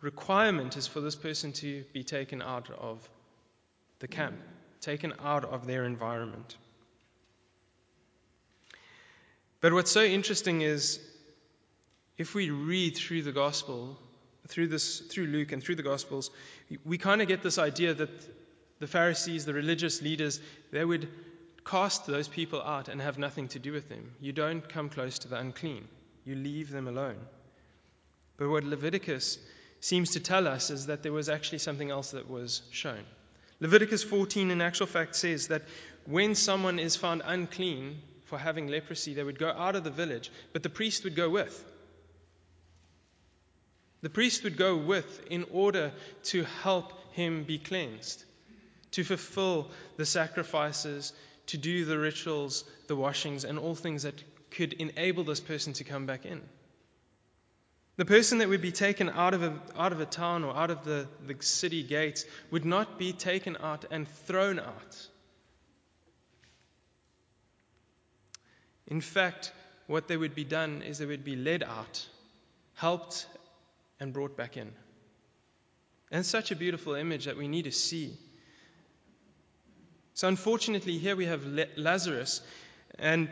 requirement 0.00 0.76
is 0.76 0.86
for 0.86 1.00
this 1.00 1.16
person 1.16 1.52
to 1.54 1.82
be 1.92 2.04
taken 2.04 2.40
out 2.42 2.70
of 2.70 3.08
the 3.98 4.06
camp, 4.06 4.36
taken 4.84 5.12
out 5.22 5.44
of 5.44 5.66
their 5.66 5.84
environment. 5.84 6.56
But 9.60 9.72
what's 9.72 9.90
so 9.90 10.02
interesting 10.02 10.60
is 10.60 11.00
if 12.18 12.34
we 12.34 12.50
read 12.50 12.96
through 12.96 13.22
the 13.22 13.32
gospel, 13.32 13.98
through 14.48 14.68
this 14.68 15.00
through 15.00 15.26
Luke 15.26 15.52
and 15.52 15.62
through 15.62 15.76
the 15.76 15.82
gospels, 15.82 16.30
we 16.84 16.98
kind 16.98 17.22
of 17.22 17.28
get 17.28 17.42
this 17.42 17.58
idea 17.58 17.94
that 17.94 18.10
the 18.78 18.86
Pharisees, 18.86 19.46
the 19.46 19.54
religious 19.54 20.02
leaders, 20.02 20.40
they 20.70 20.84
would 20.84 21.08
cast 21.64 22.06
those 22.06 22.28
people 22.28 22.62
out 22.62 22.88
and 22.88 23.00
have 23.00 23.16
nothing 23.16 23.48
to 23.48 23.58
do 23.58 23.72
with 23.72 23.88
them. 23.88 24.12
You 24.20 24.32
don't 24.32 24.68
come 24.68 24.90
close 24.90 25.20
to 25.20 25.28
the 25.28 25.38
unclean 25.38 25.88
you 26.24 26.34
leave 26.34 26.70
them 26.70 26.88
alone. 26.88 27.18
But 28.36 28.48
what 28.48 28.64
Leviticus 28.64 29.38
seems 29.80 30.12
to 30.12 30.20
tell 30.20 30.48
us 30.48 30.70
is 30.70 30.86
that 30.86 31.02
there 31.02 31.12
was 31.12 31.28
actually 31.28 31.58
something 31.58 31.90
else 31.90 32.12
that 32.12 32.28
was 32.28 32.62
shown. 32.70 33.04
Leviticus 33.64 34.04
14, 34.04 34.50
in 34.50 34.60
actual 34.60 34.86
fact, 34.86 35.16
says 35.16 35.48
that 35.48 35.62
when 36.04 36.34
someone 36.34 36.78
is 36.78 36.96
found 36.96 37.22
unclean 37.24 37.98
for 38.26 38.38
having 38.38 38.68
leprosy, 38.68 39.14
they 39.14 39.24
would 39.24 39.38
go 39.38 39.48
out 39.48 39.74
of 39.74 39.84
the 39.84 39.90
village, 39.90 40.30
but 40.52 40.62
the 40.62 40.68
priest 40.68 41.02
would 41.04 41.16
go 41.16 41.30
with. 41.30 41.64
The 44.02 44.10
priest 44.10 44.44
would 44.44 44.58
go 44.58 44.76
with 44.76 45.26
in 45.30 45.46
order 45.50 45.92
to 46.24 46.44
help 46.44 46.92
him 47.14 47.44
be 47.44 47.56
cleansed, 47.56 48.22
to 48.90 49.02
fulfill 49.02 49.70
the 49.96 50.04
sacrifices, 50.04 51.14
to 51.46 51.56
do 51.56 51.86
the 51.86 51.98
rituals, 51.98 52.64
the 52.86 52.96
washings, 52.96 53.44
and 53.44 53.58
all 53.58 53.74
things 53.74 54.02
that 54.02 54.22
could 54.50 54.74
enable 54.74 55.24
this 55.24 55.40
person 55.40 55.72
to 55.72 55.84
come 55.84 56.04
back 56.04 56.26
in. 56.26 56.42
The 57.96 58.04
person 58.04 58.38
that 58.38 58.48
would 58.48 58.62
be 58.62 58.72
taken 58.72 59.08
out 59.08 59.34
of 59.34 59.42
a, 59.42 59.54
out 59.76 59.92
of 59.92 60.00
a 60.00 60.06
town 60.06 60.42
or 60.42 60.56
out 60.56 60.70
of 60.70 60.84
the, 60.84 61.06
the 61.26 61.36
city 61.40 61.84
gates 61.84 62.24
would 62.50 62.64
not 62.64 62.98
be 62.98 63.12
taken 63.12 63.56
out 63.60 63.84
and 63.90 64.08
thrown 64.08 64.58
out. 64.58 65.08
In 68.88 69.00
fact, 69.00 69.52
what 69.86 70.08
they 70.08 70.16
would 70.16 70.34
be 70.34 70.44
done 70.44 70.82
is 70.82 70.98
they 70.98 71.06
would 71.06 71.24
be 71.24 71.36
led 71.36 71.62
out, 71.62 72.06
helped, 72.74 73.26
and 74.00 74.12
brought 74.12 74.36
back 74.36 74.56
in. 74.56 74.72
And 76.10 76.26
such 76.26 76.50
a 76.50 76.56
beautiful 76.56 76.94
image 76.94 77.26
that 77.26 77.36
we 77.36 77.48
need 77.48 77.64
to 77.64 77.72
see. 77.72 78.16
So, 80.14 80.28
unfortunately, 80.28 80.98
here 80.98 81.16
we 81.16 81.26
have 81.26 81.44
Lazarus, 81.76 82.40
and 82.98 83.28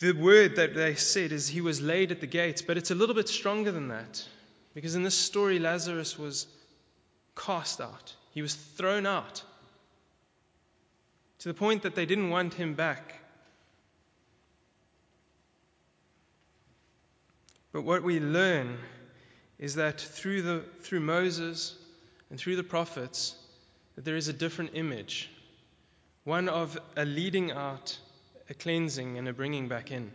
the 0.00 0.12
word 0.12 0.56
that 0.56 0.74
they 0.74 0.94
said 0.94 1.30
is 1.30 1.46
he 1.46 1.60
was 1.60 1.80
laid 1.80 2.10
at 2.10 2.20
the 2.20 2.26
gate, 2.26 2.64
but 2.66 2.76
it's 2.76 2.90
a 2.90 2.94
little 2.94 3.14
bit 3.14 3.28
stronger 3.28 3.70
than 3.70 3.88
that. 3.88 4.26
Because 4.74 4.94
in 4.94 5.02
this 5.02 5.14
story, 5.14 5.58
Lazarus 5.58 6.18
was 6.18 6.46
cast 7.36 7.80
out, 7.80 8.14
he 8.32 8.42
was 8.42 8.54
thrown 8.54 9.06
out 9.06 9.42
to 11.38 11.48
the 11.48 11.54
point 11.54 11.82
that 11.82 11.94
they 11.94 12.06
didn't 12.06 12.30
want 12.30 12.54
him 12.54 12.74
back. 12.74 13.14
But 17.72 17.82
what 17.82 18.02
we 18.02 18.20
learn 18.20 18.78
is 19.58 19.76
that 19.76 20.00
through, 20.00 20.42
the, 20.42 20.64
through 20.80 21.00
Moses 21.00 21.76
and 22.28 22.38
through 22.38 22.56
the 22.56 22.64
prophets, 22.64 23.34
that 23.94 24.04
there 24.04 24.16
is 24.16 24.28
a 24.28 24.32
different 24.32 24.72
image 24.74 25.30
one 26.24 26.48
of 26.48 26.78
a 26.96 27.04
leading 27.04 27.50
out 27.50 27.98
a 28.50 28.54
cleansing 28.54 29.16
and 29.16 29.28
a 29.28 29.32
bringing 29.32 29.68
back 29.68 29.92
in. 29.92 30.10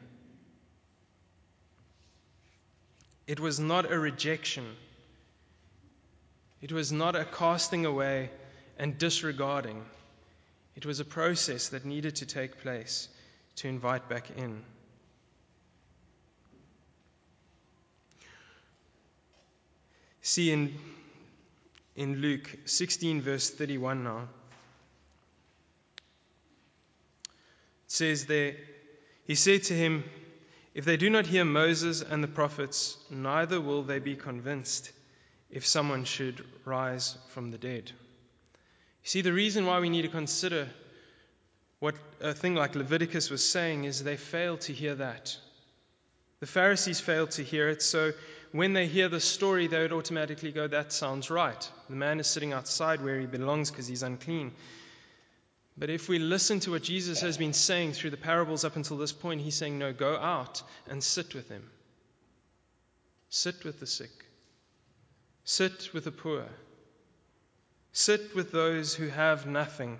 It 3.25 3.39
was 3.39 3.59
not 3.59 3.91
a 3.91 3.97
rejection. 3.97 4.65
It 6.61 6.73
was 6.73 6.91
not 6.91 7.15
a 7.15 7.23
casting 7.23 7.85
away 7.85 8.29
and 8.77 8.97
disregarding. 8.97 9.83
It 10.75 10.85
was 10.85 10.99
a 10.99 11.05
process 11.05 11.69
that 11.69 11.85
needed 11.85 12.17
to 12.17 12.25
take 12.25 12.61
place 12.61 13.07
to 13.57 13.69
invite 13.69 14.09
back 14.09 14.29
in. 14.35 14.61
See 20.21 20.51
in, 20.51 20.73
in 21.95 22.15
Luke 22.17 22.49
16, 22.65 23.21
verse 23.21 23.49
31 23.49 24.03
now. 24.03 24.27
Says 27.95 28.25
there, 28.25 28.55
He 29.25 29.35
said 29.35 29.63
to 29.63 29.73
him, 29.73 30.03
If 30.73 30.85
they 30.85 30.97
do 30.97 31.09
not 31.09 31.25
hear 31.25 31.45
Moses 31.45 32.01
and 32.01 32.23
the 32.23 32.27
prophets, 32.27 32.97
neither 33.09 33.59
will 33.61 33.83
they 33.83 33.99
be 33.99 34.15
convinced 34.15 34.91
if 35.49 35.65
someone 35.65 36.03
should 36.03 36.43
rise 36.65 37.17
from 37.29 37.51
the 37.51 37.57
dead. 37.57 37.91
You 39.03 39.09
see, 39.09 39.21
the 39.21 39.33
reason 39.33 39.65
why 39.65 39.79
we 39.79 39.89
need 39.89 40.01
to 40.01 40.09
consider 40.09 40.67
what 41.79 41.95
a 42.21 42.33
thing 42.33 42.55
like 42.55 42.75
Leviticus 42.75 43.29
was 43.29 43.49
saying 43.49 43.83
is 43.83 44.03
they 44.03 44.17
failed 44.17 44.61
to 44.61 44.73
hear 44.73 44.95
that. 44.95 45.37
The 46.39 46.47
Pharisees 46.47 46.99
failed 46.99 47.31
to 47.31 47.43
hear 47.43 47.69
it, 47.69 47.81
so 47.81 48.11
when 48.51 48.73
they 48.73 48.87
hear 48.87 49.09
the 49.09 49.19
story, 49.19 49.67
they 49.67 49.81
would 49.81 49.93
automatically 49.93 50.51
go, 50.51 50.67
That 50.67 50.91
sounds 50.91 51.29
right. 51.29 51.71
The 51.89 51.95
man 51.95 52.19
is 52.19 52.27
sitting 52.27 52.53
outside 52.53 53.03
where 53.03 53.19
he 53.19 53.25
belongs 53.25 53.71
because 53.71 53.87
he's 53.87 54.03
unclean. 54.03 54.51
But 55.77 55.89
if 55.89 56.07
we 56.07 56.19
listen 56.19 56.61
to 56.61 56.71
what 56.71 56.83
Jesus 56.83 57.21
has 57.21 57.37
been 57.37 57.53
saying 57.53 57.93
through 57.93 58.11
the 58.11 58.17
parables 58.17 58.63
up 58.63 58.77
until 58.77 58.97
this 58.97 59.11
point, 59.11 59.41
he's 59.41 59.55
saying, 59.55 59.77
No, 59.77 59.91
go 59.91 60.15
out 60.15 60.63
and 60.89 61.03
sit 61.03 61.35
with 61.35 61.49
him. 61.49 61.69
Sit 63.29 63.65
with 63.65 63.79
the 63.79 63.87
sick. 63.87 64.11
Sit 65.43 65.89
with 65.93 66.05
the 66.05 66.11
poor. 66.11 66.45
Sit 67.91 68.35
with 68.35 68.51
those 68.51 68.95
who 68.95 69.07
have 69.07 69.45
nothing. 69.45 69.99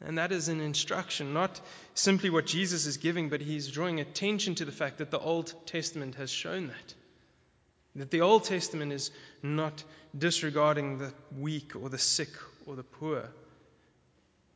And 0.00 0.18
that 0.18 0.32
is 0.32 0.48
an 0.48 0.60
instruction, 0.60 1.32
not 1.32 1.60
simply 1.94 2.28
what 2.28 2.46
Jesus 2.46 2.84
is 2.84 2.98
giving, 2.98 3.30
but 3.30 3.40
he's 3.40 3.70
drawing 3.70 4.00
attention 4.00 4.56
to 4.56 4.64
the 4.64 4.72
fact 4.72 4.98
that 4.98 5.10
the 5.10 5.18
Old 5.18 5.54
Testament 5.66 6.16
has 6.16 6.30
shown 6.30 6.66
that. 6.66 6.94
That 7.96 8.10
the 8.10 8.22
Old 8.22 8.44
Testament 8.44 8.92
is 8.92 9.10
not 9.42 9.84
disregarding 10.16 10.98
the 10.98 11.12
weak 11.38 11.76
or 11.76 11.88
the 11.88 11.98
sick 11.98 12.30
or 12.66 12.74
the 12.74 12.82
poor, 12.82 13.28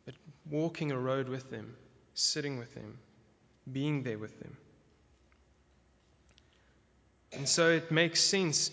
but 0.05 0.15
walking 0.51 0.91
a 0.91 0.99
road 0.99 1.29
with 1.29 1.51
them, 1.51 1.77
sitting 2.15 2.59
with 2.59 2.75
them, 2.75 2.99
being 3.71 4.03
there 4.03 4.19
with 4.19 4.39
them. 4.41 4.57
And 7.33 7.49
so 7.49 7.71
it 7.71 7.93
makes 7.93 8.21
sense 8.21 8.71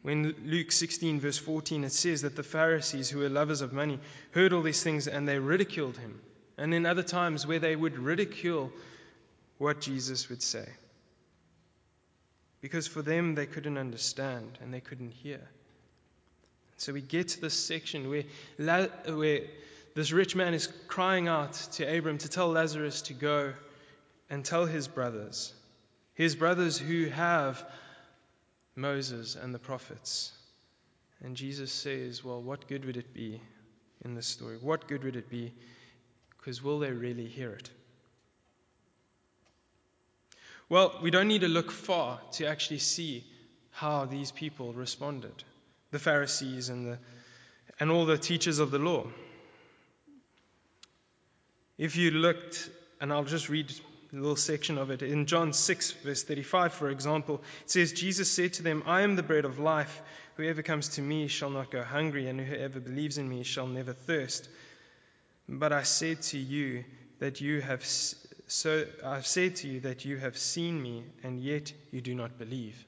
when 0.00 0.34
Luke 0.44 0.72
16, 0.72 1.20
verse 1.20 1.38
14, 1.38 1.84
it 1.84 1.92
says 1.92 2.22
that 2.22 2.34
the 2.34 2.42
Pharisees, 2.42 3.08
who 3.08 3.20
were 3.20 3.28
lovers 3.28 3.60
of 3.60 3.72
money, 3.72 4.00
heard 4.32 4.52
all 4.52 4.62
these 4.62 4.82
things 4.82 5.06
and 5.06 5.28
they 5.28 5.38
ridiculed 5.38 5.96
him. 5.96 6.20
And 6.58 6.74
in 6.74 6.86
other 6.86 7.04
times 7.04 7.46
where 7.46 7.60
they 7.60 7.76
would 7.76 7.96
ridicule 7.96 8.72
what 9.58 9.80
Jesus 9.80 10.28
would 10.28 10.42
say 10.42 10.68
because 12.62 12.86
for 12.86 13.02
them 13.02 13.34
they 13.34 13.44
couldn't 13.44 13.76
understand 13.76 14.58
and 14.62 14.72
they 14.72 14.80
couldn't 14.80 15.10
hear. 15.10 15.40
So 16.78 16.92
we 16.92 17.02
get 17.02 17.28
to 17.28 17.40
this 17.40 17.54
section 17.54 18.08
where, 18.08 18.24
where 19.06 19.40
this 19.94 20.12
rich 20.12 20.34
man 20.34 20.54
is 20.54 20.68
crying 20.88 21.28
out 21.28 21.52
to 21.72 21.84
Abram 21.84 22.18
to 22.18 22.28
tell 22.28 22.48
Lazarus 22.48 23.02
to 23.02 23.14
go 23.14 23.52
and 24.30 24.44
tell 24.44 24.64
his 24.64 24.88
brothers, 24.88 25.52
his 26.14 26.34
brothers 26.34 26.78
who 26.78 27.06
have 27.06 27.62
Moses 28.74 29.36
and 29.36 29.54
the 29.54 29.58
prophets. 29.58 30.32
And 31.22 31.36
Jesus 31.36 31.70
says, 31.70 32.24
Well, 32.24 32.40
what 32.40 32.66
good 32.66 32.84
would 32.84 32.96
it 32.96 33.12
be 33.12 33.40
in 34.04 34.14
this 34.14 34.26
story? 34.26 34.56
What 34.60 34.88
good 34.88 35.04
would 35.04 35.16
it 35.16 35.28
be? 35.28 35.52
Because 36.38 36.62
will 36.62 36.78
they 36.78 36.90
really 36.90 37.26
hear 37.26 37.52
it? 37.52 37.70
Well, 40.72 40.98
we 41.02 41.10
don't 41.10 41.28
need 41.28 41.42
to 41.42 41.48
look 41.48 41.70
far 41.70 42.18
to 42.38 42.46
actually 42.46 42.78
see 42.78 43.26
how 43.72 44.06
these 44.06 44.32
people 44.32 44.72
responded 44.72 45.44
the 45.90 45.98
Pharisees 45.98 46.70
and 46.70 46.86
the, 46.86 46.98
and 47.78 47.90
all 47.90 48.06
the 48.06 48.16
teachers 48.16 48.58
of 48.58 48.70
the 48.70 48.78
law. 48.78 49.04
If 51.76 51.96
you 51.96 52.10
looked, 52.10 52.70
and 53.02 53.12
I'll 53.12 53.24
just 53.24 53.50
read 53.50 53.70
a 54.14 54.16
little 54.16 54.34
section 54.34 54.78
of 54.78 54.90
it, 54.90 55.02
in 55.02 55.26
John 55.26 55.52
6, 55.52 55.90
verse 56.04 56.22
35, 56.22 56.72
for 56.72 56.88
example, 56.88 57.42
it 57.64 57.70
says, 57.70 57.92
Jesus 57.92 58.30
said 58.30 58.54
to 58.54 58.62
them, 58.62 58.82
I 58.86 59.02
am 59.02 59.14
the 59.14 59.22
bread 59.22 59.44
of 59.44 59.58
life. 59.58 60.00
Whoever 60.38 60.62
comes 60.62 60.88
to 60.96 61.02
me 61.02 61.28
shall 61.28 61.50
not 61.50 61.70
go 61.70 61.82
hungry, 61.82 62.28
and 62.28 62.40
whoever 62.40 62.80
believes 62.80 63.18
in 63.18 63.28
me 63.28 63.42
shall 63.42 63.66
never 63.66 63.92
thirst. 63.92 64.48
But 65.46 65.74
I 65.74 65.82
said 65.82 66.22
to 66.22 66.38
you 66.38 66.84
that 67.18 67.42
you 67.42 67.60
have 67.60 67.84
so 68.52 68.84
I've 69.02 69.26
said 69.26 69.56
to 69.56 69.68
you 69.68 69.80
that 69.80 70.04
you 70.04 70.18
have 70.18 70.36
seen 70.36 70.80
me, 70.80 71.04
and 71.22 71.40
yet 71.40 71.72
you 71.90 72.02
do 72.02 72.14
not 72.14 72.38
believe. 72.38 72.84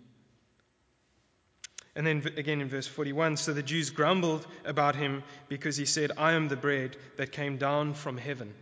And 1.97 2.07
then 2.07 2.23
again 2.37 2.61
in 2.61 2.69
verse 2.69 2.87
41 2.87 3.37
so 3.37 3.53
the 3.53 3.63
Jews 3.63 3.91
grumbled 3.91 4.47
about 4.65 4.97
him 4.97 5.23
because 5.49 5.77
he 5.77 5.87
said, 5.87 6.13
I 6.19 6.33
am 6.33 6.49
the 6.49 6.57
bread 6.57 6.97
that 7.17 7.33
came 7.33 7.57
down 7.57 7.95
from 7.95 8.19
heaven. 8.19 8.53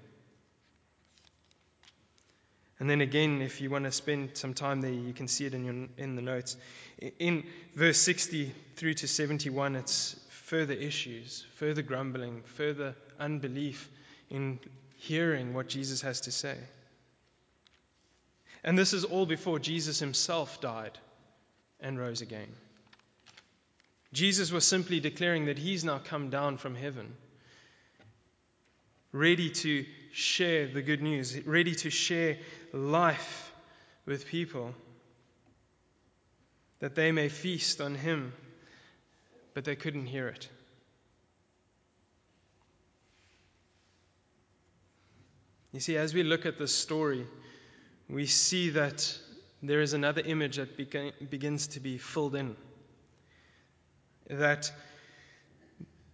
And 2.78 2.88
then 2.88 3.00
again, 3.00 3.42
if 3.42 3.60
you 3.60 3.70
want 3.70 3.84
to 3.84 3.92
spend 3.92 4.36
some 4.36 4.54
time 4.54 4.80
there, 4.80 4.92
you 4.92 5.12
can 5.12 5.28
see 5.28 5.46
it 5.46 5.54
in, 5.54 5.64
your, 5.64 5.88
in 5.96 6.14
the 6.14 6.22
notes. 6.22 6.56
In 7.18 7.44
verse 7.74 7.98
60 7.98 8.52
through 8.76 8.94
to 8.94 9.08
71, 9.08 9.76
it's 9.76 10.14
further 10.44 10.74
issues, 10.74 11.46
further 11.56 11.82
grumbling, 11.82 12.42
further 12.44 12.94
unbelief 13.18 13.88
in 14.30 14.60
hearing 14.96 15.54
what 15.54 15.68
Jesus 15.68 16.02
has 16.02 16.22
to 16.22 16.30
say. 16.30 16.56
And 18.64 18.78
this 18.78 18.92
is 18.92 19.04
all 19.04 19.26
before 19.26 19.58
Jesus 19.58 19.98
himself 19.98 20.60
died 20.60 20.98
and 21.80 21.98
rose 21.98 22.20
again. 22.20 22.48
Jesus 24.12 24.52
was 24.52 24.66
simply 24.66 25.00
declaring 25.00 25.46
that 25.46 25.58
he's 25.58 25.84
now 25.84 25.98
come 25.98 26.30
down 26.30 26.58
from 26.58 26.74
heaven, 26.74 27.14
ready 29.10 29.50
to 29.50 29.84
share 30.12 30.68
the 30.68 30.82
good 30.82 31.02
news, 31.02 31.44
ready 31.46 31.74
to 31.76 31.90
share 31.90 32.38
life 32.72 33.52
with 34.04 34.26
people, 34.26 34.74
that 36.80 36.94
they 36.94 37.10
may 37.10 37.28
feast 37.28 37.80
on 37.80 37.94
him, 37.94 38.32
but 39.54 39.64
they 39.64 39.76
couldn't 39.76 40.06
hear 40.06 40.28
it. 40.28 40.48
You 45.72 45.80
see, 45.80 45.96
as 45.96 46.12
we 46.12 46.22
look 46.22 46.44
at 46.44 46.58
this 46.58 46.74
story, 46.74 47.26
we 48.12 48.26
see 48.26 48.70
that 48.70 49.18
there 49.62 49.80
is 49.80 49.94
another 49.94 50.20
image 50.20 50.56
that 50.56 50.76
begins 50.76 51.68
to 51.68 51.80
be 51.80 51.96
filled 51.96 52.34
in. 52.34 52.54
That 54.28 54.70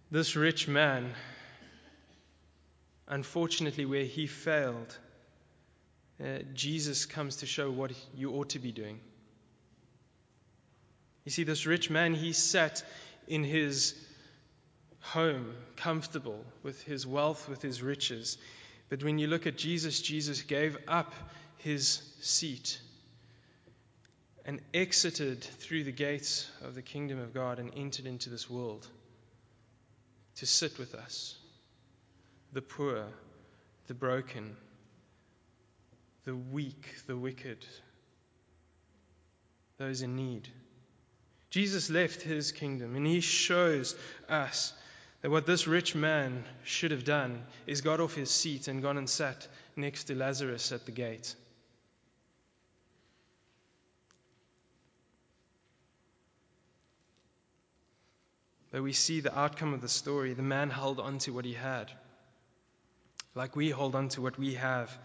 this 0.09 0.37
rich 0.37 0.67
man, 0.67 1.13
unfortunately, 3.07 3.85
where 3.85 4.05
he 4.05 4.27
failed, 4.27 4.97
uh, 6.23 6.39
Jesus 6.53 7.05
comes 7.05 7.37
to 7.37 7.45
show 7.45 7.69
what 7.69 7.91
you 8.15 8.31
ought 8.31 8.49
to 8.49 8.59
be 8.59 8.71
doing. 8.71 9.01
You 11.25 11.31
see, 11.31 11.43
this 11.43 11.65
rich 11.65 11.89
man, 11.89 12.13
he 12.13 12.31
sat 12.31 12.81
in 13.27 13.43
his 13.43 13.93
home, 15.01 15.53
comfortable 15.75 16.45
with 16.63 16.81
his 16.83 17.05
wealth, 17.05 17.49
with 17.49 17.61
his 17.61 17.81
riches. 17.81 18.37
But 18.87 19.03
when 19.03 19.19
you 19.19 19.27
look 19.27 19.47
at 19.47 19.57
Jesus, 19.57 20.01
Jesus 20.01 20.41
gave 20.41 20.77
up 20.87 21.13
his 21.59 22.01
seat 22.21 22.79
and 24.45 24.61
exited 24.73 25.43
through 25.43 25.83
the 25.83 25.91
gates 25.91 26.49
of 26.63 26.75
the 26.75 26.81
kingdom 26.81 27.19
of 27.19 27.33
God 27.33 27.59
and 27.59 27.71
entered 27.75 28.05
into 28.05 28.29
this 28.29 28.49
world 28.49 28.87
to 30.37 30.45
sit 30.45 30.79
with 30.79 30.95
us, 30.95 31.37
the 32.53 32.61
poor, 32.61 33.05
the 33.87 33.93
broken, 33.93 34.55
the 36.25 36.35
weak, 36.35 36.95
the 37.07 37.17
wicked, 37.17 37.65
those 39.77 40.01
in 40.01 40.15
need. 40.15 40.47
Jesus 41.49 41.89
left 41.89 42.21
his 42.21 42.51
kingdom 42.51 42.95
and 42.95 43.05
he 43.05 43.19
shows 43.19 43.95
us 44.29 44.73
that 45.21 45.31
what 45.31 45.45
this 45.45 45.67
rich 45.67 45.95
man 45.95 46.43
should 46.63 46.91
have 46.91 47.03
done 47.03 47.43
is 47.67 47.81
got 47.81 47.99
off 47.99 48.13
his 48.13 48.31
seat 48.31 48.67
and 48.67 48.81
gone 48.81 48.97
and 48.97 49.09
sat 49.09 49.47
next 49.75 50.05
to 50.05 50.15
Lazarus 50.15 50.71
at 50.71 50.85
the 50.85 50.91
gate. 50.91 51.35
But 58.71 58.83
we 58.83 58.93
see 58.93 59.19
the 59.21 59.37
outcome 59.37 59.73
of 59.73 59.81
the 59.81 59.89
story. 59.89 60.33
The 60.33 60.43
man 60.43 60.69
held 60.69 60.99
on 60.99 61.17
to 61.19 61.31
what 61.31 61.45
he 61.45 61.53
had, 61.53 61.91
like 63.35 63.55
we 63.55 63.69
hold 63.69 63.95
on 63.95 64.09
to 64.09 64.21
what 64.21 64.37
we 64.37 64.55
have. 64.55 64.95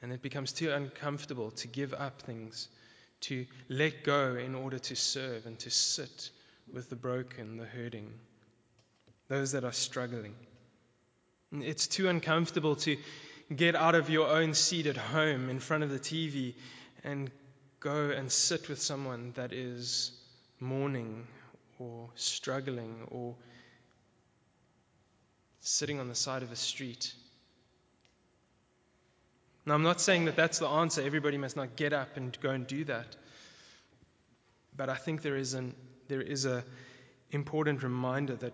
And 0.00 0.12
it 0.12 0.22
becomes 0.22 0.52
too 0.52 0.72
uncomfortable 0.72 1.52
to 1.52 1.68
give 1.68 1.94
up 1.94 2.22
things, 2.22 2.68
to 3.22 3.46
let 3.68 4.02
go 4.02 4.34
in 4.34 4.54
order 4.54 4.78
to 4.78 4.96
serve 4.96 5.46
and 5.46 5.58
to 5.60 5.70
sit 5.70 6.30
with 6.72 6.88
the 6.90 6.96
broken, 6.96 7.56
the 7.56 7.66
hurting, 7.66 8.12
those 9.28 9.52
that 9.52 9.64
are 9.64 9.72
struggling. 9.72 10.34
It's 11.52 11.86
too 11.86 12.08
uncomfortable 12.08 12.76
to 12.76 12.96
get 13.54 13.76
out 13.76 13.94
of 13.94 14.08
your 14.08 14.28
own 14.28 14.54
seat 14.54 14.86
at 14.86 14.96
home 14.96 15.50
in 15.50 15.60
front 15.60 15.84
of 15.84 15.90
the 15.90 15.98
TV 15.98 16.54
and 17.04 17.30
go 17.78 18.10
and 18.10 18.32
sit 18.32 18.68
with 18.68 18.80
someone 18.80 19.32
that 19.36 19.52
is 19.52 20.12
mourning 20.62 21.26
or 21.78 22.08
struggling 22.14 22.94
or 23.10 23.34
sitting 25.60 26.00
on 26.00 26.08
the 26.08 26.14
side 26.14 26.42
of 26.42 26.52
a 26.52 26.56
street. 26.56 27.12
Now, 29.66 29.74
I'm 29.74 29.82
not 29.82 30.00
saying 30.00 30.24
that 30.26 30.36
that's 30.36 30.58
the 30.58 30.68
answer. 30.68 31.02
Everybody 31.02 31.38
must 31.38 31.56
not 31.56 31.76
get 31.76 31.92
up 31.92 32.16
and 32.16 32.36
go 32.40 32.50
and 32.50 32.66
do 32.66 32.84
that. 32.84 33.16
But 34.76 34.88
I 34.88 34.94
think 34.94 35.22
there 35.22 35.36
is 35.36 35.54
an 35.54 35.74
there 36.08 36.22
is 36.22 36.46
a 36.46 36.64
important 37.30 37.82
reminder 37.82 38.36
that 38.36 38.52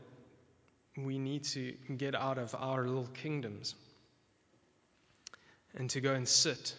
we 0.97 1.19
need 1.19 1.45
to 1.45 1.75
get 1.97 2.15
out 2.15 2.39
of 2.39 2.55
our 2.55 2.87
little 2.87 3.07
kingdoms 3.07 3.75
and 5.77 5.89
to 5.91 6.01
go 6.01 6.13
and 6.13 6.29
sit 6.29 6.75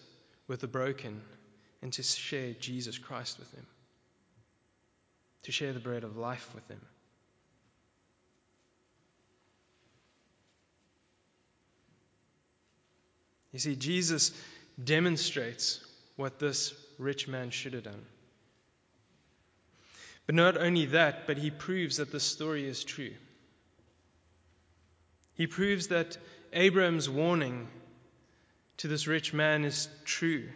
with 0.48 0.60
the 0.60 0.68
broken 0.68 1.22
and 1.82 1.92
to 1.94 2.04
share 2.04 2.54
Jesus 2.54 2.98
Christ 2.98 3.40
with 3.40 3.52
them 3.52 3.66
to 5.44 5.52
share 5.52 5.74
the 5.74 5.80
bread 5.80 6.04
of 6.04 6.18
life 6.18 6.50
with 6.54 6.68
them. 6.68 6.82
You 13.52 13.60
see, 13.60 13.76
Jesus 13.76 14.32
demonstrates 14.82 15.80
what 16.16 16.40
this 16.40 16.74
rich 16.98 17.28
man 17.28 17.50
should 17.50 17.74
have 17.74 17.84
done. 17.84 18.06
But 20.26 20.36
not 20.36 20.58
only 20.58 20.86
that, 20.88 21.26
but 21.26 21.38
he 21.38 21.50
proves 21.50 21.98
that 21.98 22.12
the 22.12 22.20
story 22.20 22.68
is 22.68 22.84
true. 22.84 23.14
He 25.34 25.48
proves 25.48 25.88
that 25.88 26.18
Abraham's 26.54 27.10
warning 27.10 27.68
to 28.78 28.88
this 28.88 29.08
rich 29.08 29.34
man 29.34 29.66
is 29.66 29.88
true. 30.06 30.50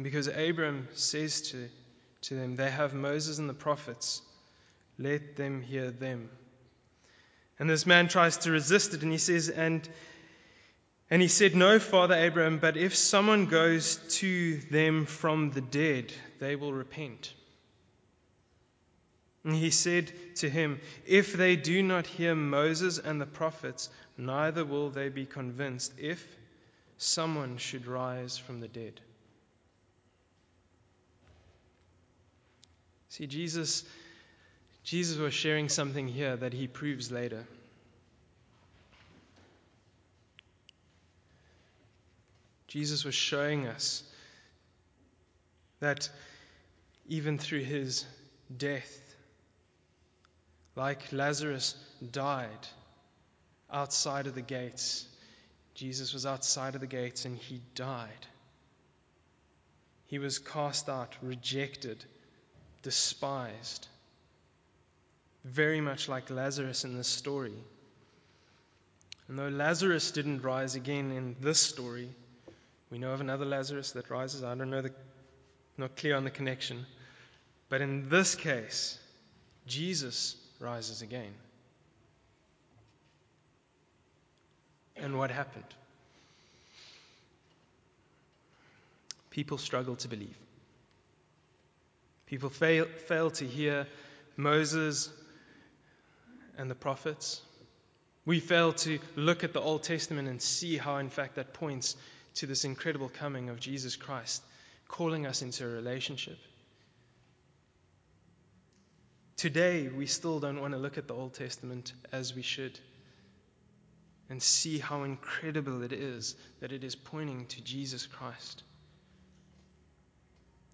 Because 0.00 0.28
Abram 0.28 0.88
says 0.94 1.42
to, 1.50 1.68
to 2.22 2.34
them, 2.34 2.56
They 2.56 2.70
have 2.70 2.94
Moses 2.94 3.38
and 3.38 3.48
the 3.48 3.54
prophets, 3.54 4.22
let 4.98 5.36
them 5.36 5.62
hear 5.62 5.90
them. 5.90 6.30
And 7.58 7.68
this 7.68 7.86
man 7.86 8.08
tries 8.08 8.38
to 8.38 8.50
resist 8.50 8.94
it, 8.94 9.02
and 9.02 9.12
he 9.12 9.18
says, 9.18 9.48
And 9.48 9.88
and 11.10 11.20
he 11.20 11.28
said, 11.28 11.56
No, 11.56 11.80
Father 11.80 12.14
Abraham, 12.14 12.58
but 12.58 12.76
if 12.76 12.94
someone 12.94 13.46
goes 13.46 13.96
to 14.18 14.58
them 14.70 15.06
from 15.06 15.50
the 15.50 15.60
dead, 15.60 16.12
they 16.38 16.54
will 16.54 16.72
repent. 16.72 17.34
And 19.42 19.54
he 19.54 19.70
said 19.70 20.12
to 20.36 20.48
him, 20.48 20.80
If 21.06 21.32
they 21.32 21.56
do 21.56 21.82
not 21.82 22.06
hear 22.06 22.36
Moses 22.36 22.98
and 22.98 23.20
the 23.20 23.26
prophets, 23.26 23.90
neither 24.16 24.64
will 24.64 24.90
they 24.90 25.08
be 25.08 25.26
convinced 25.26 25.92
if 25.98 26.24
someone 26.96 27.56
should 27.56 27.86
rise 27.86 28.38
from 28.38 28.60
the 28.60 28.68
dead. 28.68 29.00
See, 33.10 33.26
Jesus, 33.26 33.84
Jesus 34.84 35.18
was 35.18 35.34
sharing 35.34 35.68
something 35.68 36.06
here 36.06 36.36
that 36.36 36.52
he 36.52 36.68
proves 36.68 37.10
later. 37.10 37.44
Jesus 42.68 43.04
was 43.04 43.16
showing 43.16 43.66
us 43.66 44.04
that 45.80 46.08
even 47.08 47.36
through 47.36 47.64
his 47.64 48.06
death, 48.56 49.16
like 50.76 51.12
Lazarus 51.12 51.74
died 52.12 52.68
outside 53.72 54.28
of 54.28 54.36
the 54.36 54.40
gates, 54.40 55.04
Jesus 55.74 56.14
was 56.14 56.26
outside 56.26 56.76
of 56.76 56.80
the 56.80 56.86
gates 56.86 57.24
and 57.24 57.36
he 57.36 57.60
died. 57.74 58.26
He 60.06 60.20
was 60.20 60.38
cast 60.38 60.88
out, 60.88 61.16
rejected 61.22 62.04
despised, 62.82 63.86
very 65.44 65.80
much 65.80 66.08
like 66.08 66.30
Lazarus 66.30 66.84
in 66.84 66.96
this 66.96 67.08
story. 67.08 67.54
And 69.28 69.38
though 69.38 69.48
Lazarus 69.48 70.10
didn't 70.10 70.42
rise 70.42 70.74
again 70.74 71.12
in 71.12 71.36
this 71.40 71.60
story, 71.60 72.08
we 72.90 72.98
know 72.98 73.12
of 73.12 73.20
another 73.20 73.44
Lazarus 73.44 73.92
that 73.92 74.10
rises. 74.10 74.42
I 74.42 74.54
don't 74.54 74.70
know 74.70 74.82
the 74.82 74.92
not 75.80 75.96
clear 75.96 76.14
on 76.14 76.24
the 76.24 76.30
connection. 76.30 76.86
But 77.68 77.80
in 77.80 78.08
this 78.08 78.34
case, 78.36 78.98
Jesus 79.66 80.36
rises 80.60 81.02
again. 81.02 81.32
And 84.96 85.18
what 85.18 85.30
happened? 85.30 85.64
People 89.30 89.56
struggle 89.58 89.96
to 89.96 90.08
believe. 90.08 90.36
People 92.30 92.48
fail, 92.48 92.86
fail 93.08 93.32
to 93.32 93.44
hear 93.44 93.88
Moses 94.36 95.10
and 96.56 96.70
the 96.70 96.76
prophets. 96.76 97.42
We 98.24 98.38
fail 98.38 98.72
to 98.72 99.00
look 99.16 99.42
at 99.42 99.52
the 99.52 99.60
Old 99.60 99.82
Testament 99.82 100.28
and 100.28 100.40
see 100.40 100.76
how, 100.76 100.98
in 100.98 101.08
fact, 101.08 101.34
that 101.34 101.54
points 101.54 101.96
to 102.36 102.46
this 102.46 102.64
incredible 102.64 103.08
coming 103.08 103.48
of 103.48 103.58
Jesus 103.58 103.96
Christ, 103.96 104.44
calling 104.86 105.26
us 105.26 105.42
into 105.42 105.64
a 105.64 105.68
relationship. 105.68 106.38
Today, 109.36 109.88
we 109.88 110.06
still 110.06 110.38
don't 110.38 110.60
want 110.60 110.72
to 110.74 110.78
look 110.78 110.98
at 110.98 111.08
the 111.08 111.14
Old 111.14 111.34
Testament 111.34 111.92
as 112.12 112.32
we 112.32 112.42
should 112.42 112.78
and 114.28 114.40
see 114.40 114.78
how 114.78 115.02
incredible 115.02 115.82
it 115.82 115.92
is 115.92 116.36
that 116.60 116.70
it 116.70 116.84
is 116.84 116.94
pointing 116.94 117.46
to 117.46 117.60
Jesus 117.60 118.06
Christ. 118.06 118.62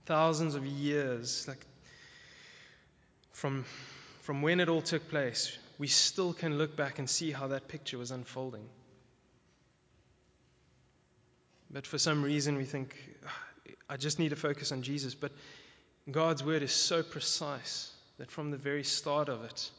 Thousands 0.07 0.55
of 0.55 0.65
years, 0.65 1.47
like 1.47 1.65
from, 3.33 3.65
from 4.23 4.43
when 4.43 4.61
it 4.61 4.69
all 4.69 4.81
took 4.81 5.09
place, 5.09 5.57
we 5.79 5.89
still 5.89 6.33
can 6.33 6.59
look 6.59 6.77
back 6.77 6.99
and 6.99 7.11
see 7.11 7.33
how 7.33 7.49
that 7.49 7.69
picture 7.69 7.99
was 7.99 8.11
unfolding. 8.11 8.67
But 11.71 11.87
for 11.87 11.99
some 11.99 12.23
reason, 12.23 12.57
we 12.57 12.65
think, 12.65 12.97
ah, 13.27 13.43
I 13.91 13.97
just 13.97 14.19
need 14.19 14.31
to 14.31 14.37
focus 14.37 14.73
on 14.73 14.83
Jesus. 14.83 15.15
But 15.15 15.33
God's 16.11 16.43
word 16.45 16.63
is 16.63 16.73
so 16.73 17.03
precise 17.03 17.93
that 18.19 18.31
from 18.31 18.51
the 18.51 18.57
very 18.57 18.85
start 18.85 19.29
of 19.29 19.45
it, 19.45 19.71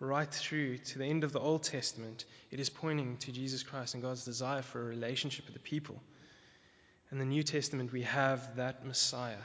right 0.00 0.32
through 0.32 0.78
to 0.78 0.98
the 0.98 1.04
end 1.04 1.24
of 1.24 1.32
the 1.32 1.40
Old 1.40 1.62
Testament, 1.62 2.24
it 2.50 2.58
is 2.58 2.70
pointing 2.70 3.18
to 3.18 3.32
Jesus 3.32 3.62
Christ 3.62 3.94
and 3.94 4.02
God's 4.02 4.24
desire 4.24 4.62
for 4.62 4.80
a 4.80 4.84
relationship 4.84 5.44
with 5.44 5.54
the 5.54 5.60
people. 5.60 6.00
In 7.10 7.18
the 7.18 7.24
New 7.24 7.42
Testament, 7.42 7.92
we 7.92 8.02
have 8.02 8.56
that 8.56 8.84
Messiah, 8.86 9.36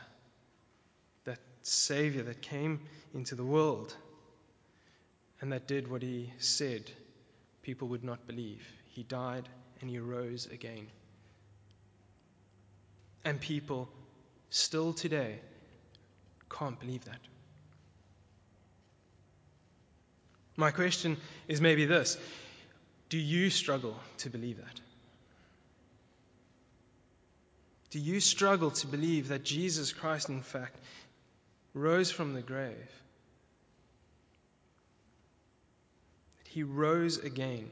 Savior 1.63 2.23
that 2.23 2.41
came 2.41 2.81
into 3.13 3.35
the 3.35 3.43
world 3.43 3.95
and 5.41 5.51
that 5.51 5.67
did 5.67 5.89
what 5.89 6.01
he 6.01 6.31
said 6.39 6.89
people 7.63 7.87
would 7.89 8.03
not 8.03 8.27
believe. 8.27 8.65
He 8.91 9.03
died 9.03 9.47
and 9.81 9.89
he 9.89 9.97
rose 9.99 10.45
again. 10.45 10.87
And 13.25 13.39
people 13.39 13.89
still 14.49 14.93
today 14.93 15.39
can't 16.49 16.79
believe 16.79 17.05
that. 17.05 17.19
My 20.55 20.71
question 20.71 21.17
is 21.47 21.61
maybe 21.61 21.85
this 21.85 22.17
Do 23.09 23.17
you 23.17 23.49
struggle 23.49 23.97
to 24.19 24.29
believe 24.29 24.57
that? 24.57 24.79
Do 27.89 27.99
you 27.99 28.19
struggle 28.19 28.71
to 28.71 28.87
believe 28.87 29.27
that 29.27 29.43
Jesus 29.43 29.93
Christ, 29.93 30.29
in 30.29 30.41
fact, 30.41 30.75
rose 31.73 32.11
from 32.11 32.33
the 32.33 32.41
grave? 32.41 32.91
That 36.37 36.47
he 36.47 36.63
rose 36.63 37.17
again. 37.17 37.69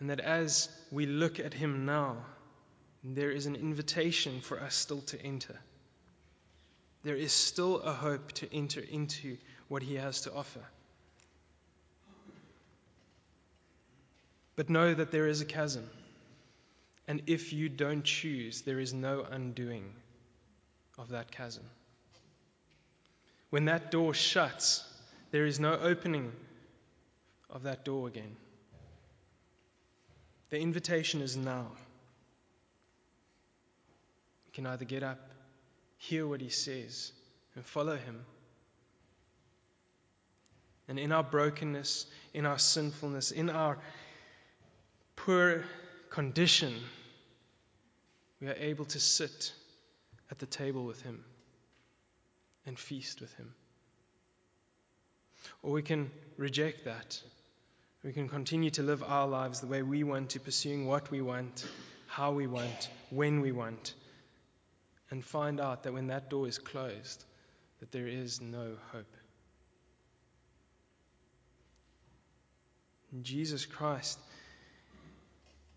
And 0.00 0.10
that 0.10 0.20
as 0.20 0.68
we 0.90 1.06
look 1.06 1.40
at 1.40 1.54
him 1.54 1.86
now, 1.86 2.16
there 3.02 3.30
is 3.30 3.46
an 3.46 3.56
invitation 3.56 4.40
for 4.40 4.60
us 4.60 4.74
still 4.74 5.02
to 5.02 5.20
enter. 5.22 5.58
There 7.02 7.16
is 7.16 7.32
still 7.32 7.80
a 7.80 7.92
hope 7.92 8.32
to 8.32 8.54
enter 8.54 8.80
into 8.80 9.36
what 9.68 9.82
he 9.82 9.96
has 9.96 10.22
to 10.22 10.32
offer. 10.32 10.60
But 14.56 14.70
know 14.70 14.94
that 14.94 15.10
there 15.10 15.26
is 15.26 15.40
a 15.40 15.44
chasm. 15.44 15.88
And 17.06 17.22
if 17.26 17.52
you 17.52 17.68
don't 17.68 18.04
choose, 18.04 18.62
there 18.62 18.80
is 18.80 18.94
no 18.94 19.26
undoing 19.28 19.92
of 20.96 21.10
that 21.10 21.30
chasm. 21.30 21.64
When 23.54 23.66
that 23.66 23.92
door 23.92 24.14
shuts, 24.14 24.82
there 25.30 25.46
is 25.46 25.60
no 25.60 25.74
opening 25.74 26.32
of 27.48 27.62
that 27.62 27.84
door 27.84 28.08
again. 28.08 28.34
The 30.50 30.58
invitation 30.58 31.20
is 31.20 31.36
now. 31.36 31.68
You 34.46 34.52
can 34.54 34.66
either 34.66 34.84
get 34.84 35.04
up, 35.04 35.30
hear 35.98 36.26
what 36.26 36.40
he 36.40 36.48
says, 36.48 37.12
and 37.54 37.64
follow 37.64 37.96
him. 37.96 38.24
And 40.88 40.98
in 40.98 41.12
our 41.12 41.22
brokenness, 41.22 42.06
in 42.32 42.46
our 42.46 42.58
sinfulness, 42.58 43.30
in 43.30 43.50
our 43.50 43.78
poor 45.14 45.62
condition, 46.10 46.74
we 48.40 48.48
are 48.48 48.56
able 48.58 48.86
to 48.86 48.98
sit 48.98 49.52
at 50.32 50.40
the 50.40 50.46
table 50.46 50.84
with 50.84 51.02
Him 51.02 51.24
and 52.66 52.78
feast 52.78 53.20
with 53.20 53.32
Him. 53.34 53.54
Or 55.62 55.72
we 55.72 55.82
can 55.82 56.10
reject 56.36 56.84
that. 56.84 57.20
We 58.02 58.12
can 58.12 58.28
continue 58.28 58.70
to 58.70 58.82
live 58.82 59.02
our 59.02 59.26
lives 59.26 59.60
the 59.60 59.66
way 59.66 59.82
we 59.82 60.04
want 60.04 60.30
to, 60.30 60.40
pursuing 60.40 60.86
what 60.86 61.10
we 61.10 61.20
want, 61.20 61.66
how 62.06 62.32
we 62.32 62.46
want, 62.46 62.88
when 63.10 63.40
we 63.40 63.52
want, 63.52 63.94
and 65.10 65.24
find 65.24 65.60
out 65.60 65.84
that 65.84 65.92
when 65.92 66.08
that 66.08 66.28
door 66.28 66.46
is 66.46 66.58
closed, 66.58 67.24
that 67.80 67.92
there 67.92 68.06
is 68.06 68.40
no 68.40 68.72
hope. 68.92 69.16
Jesus 73.22 73.64
Christ 73.64 74.18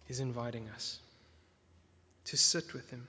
is 0.07 0.19
inviting 0.19 0.67
us 0.69 0.99
to 2.25 2.37
sit 2.37 2.73
with 2.73 2.89
Him. 2.89 3.07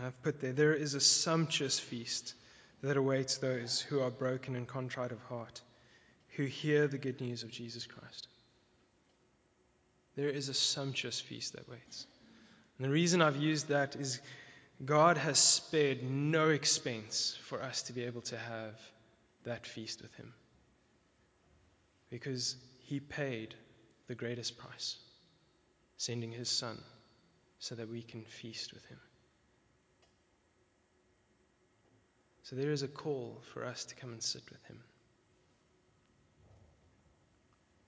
I've 0.00 0.22
put 0.22 0.40
there, 0.40 0.52
there 0.52 0.74
is 0.74 0.94
a 0.94 1.00
sumptuous 1.00 1.78
feast 1.78 2.34
that 2.82 2.96
awaits 2.96 3.38
those 3.38 3.80
who 3.80 4.00
are 4.00 4.10
broken 4.10 4.56
and 4.56 4.66
contrite 4.66 5.12
of 5.12 5.20
heart, 5.22 5.60
who 6.36 6.44
hear 6.44 6.88
the 6.88 6.98
good 6.98 7.20
news 7.20 7.42
of 7.42 7.50
Jesus 7.50 7.86
Christ. 7.86 8.28
There 10.16 10.30
is 10.30 10.48
a 10.48 10.54
sumptuous 10.54 11.20
feast 11.20 11.54
that 11.54 11.68
waits. 11.68 12.06
And 12.78 12.86
the 12.86 12.92
reason 12.92 13.22
I've 13.22 13.36
used 13.36 13.68
that 13.68 13.96
is 13.96 14.20
God 14.84 15.16
has 15.16 15.38
spared 15.38 16.02
no 16.02 16.48
expense 16.48 17.38
for 17.44 17.62
us 17.62 17.82
to 17.84 17.92
be 17.92 18.04
able 18.04 18.22
to 18.22 18.36
have 18.36 18.80
that 19.44 19.66
feast 19.66 20.02
with 20.02 20.14
Him. 20.14 20.32
Because 22.10 22.56
he 22.92 23.00
paid 23.00 23.54
the 24.06 24.14
greatest 24.14 24.58
price, 24.58 24.98
sending 25.96 26.30
his 26.30 26.50
son 26.50 26.78
so 27.58 27.74
that 27.74 27.88
we 27.88 28.02
can 28.02 28.24
feast 28.24 28.74
with 28.74 28.84
him. 28.84 28.98
So 32.44 32.56
there 32.56 32.70
is 32.70 32.82
a 32.82 32.88
call 32.88 33.40
for 33.52 33.64
us 33.64 33.84
to 33.86 33.94
come 33.94 34.12
and 34.12 34.22
sit 34.22 34.42
with 34.50 34.62
him. 34.64 34.78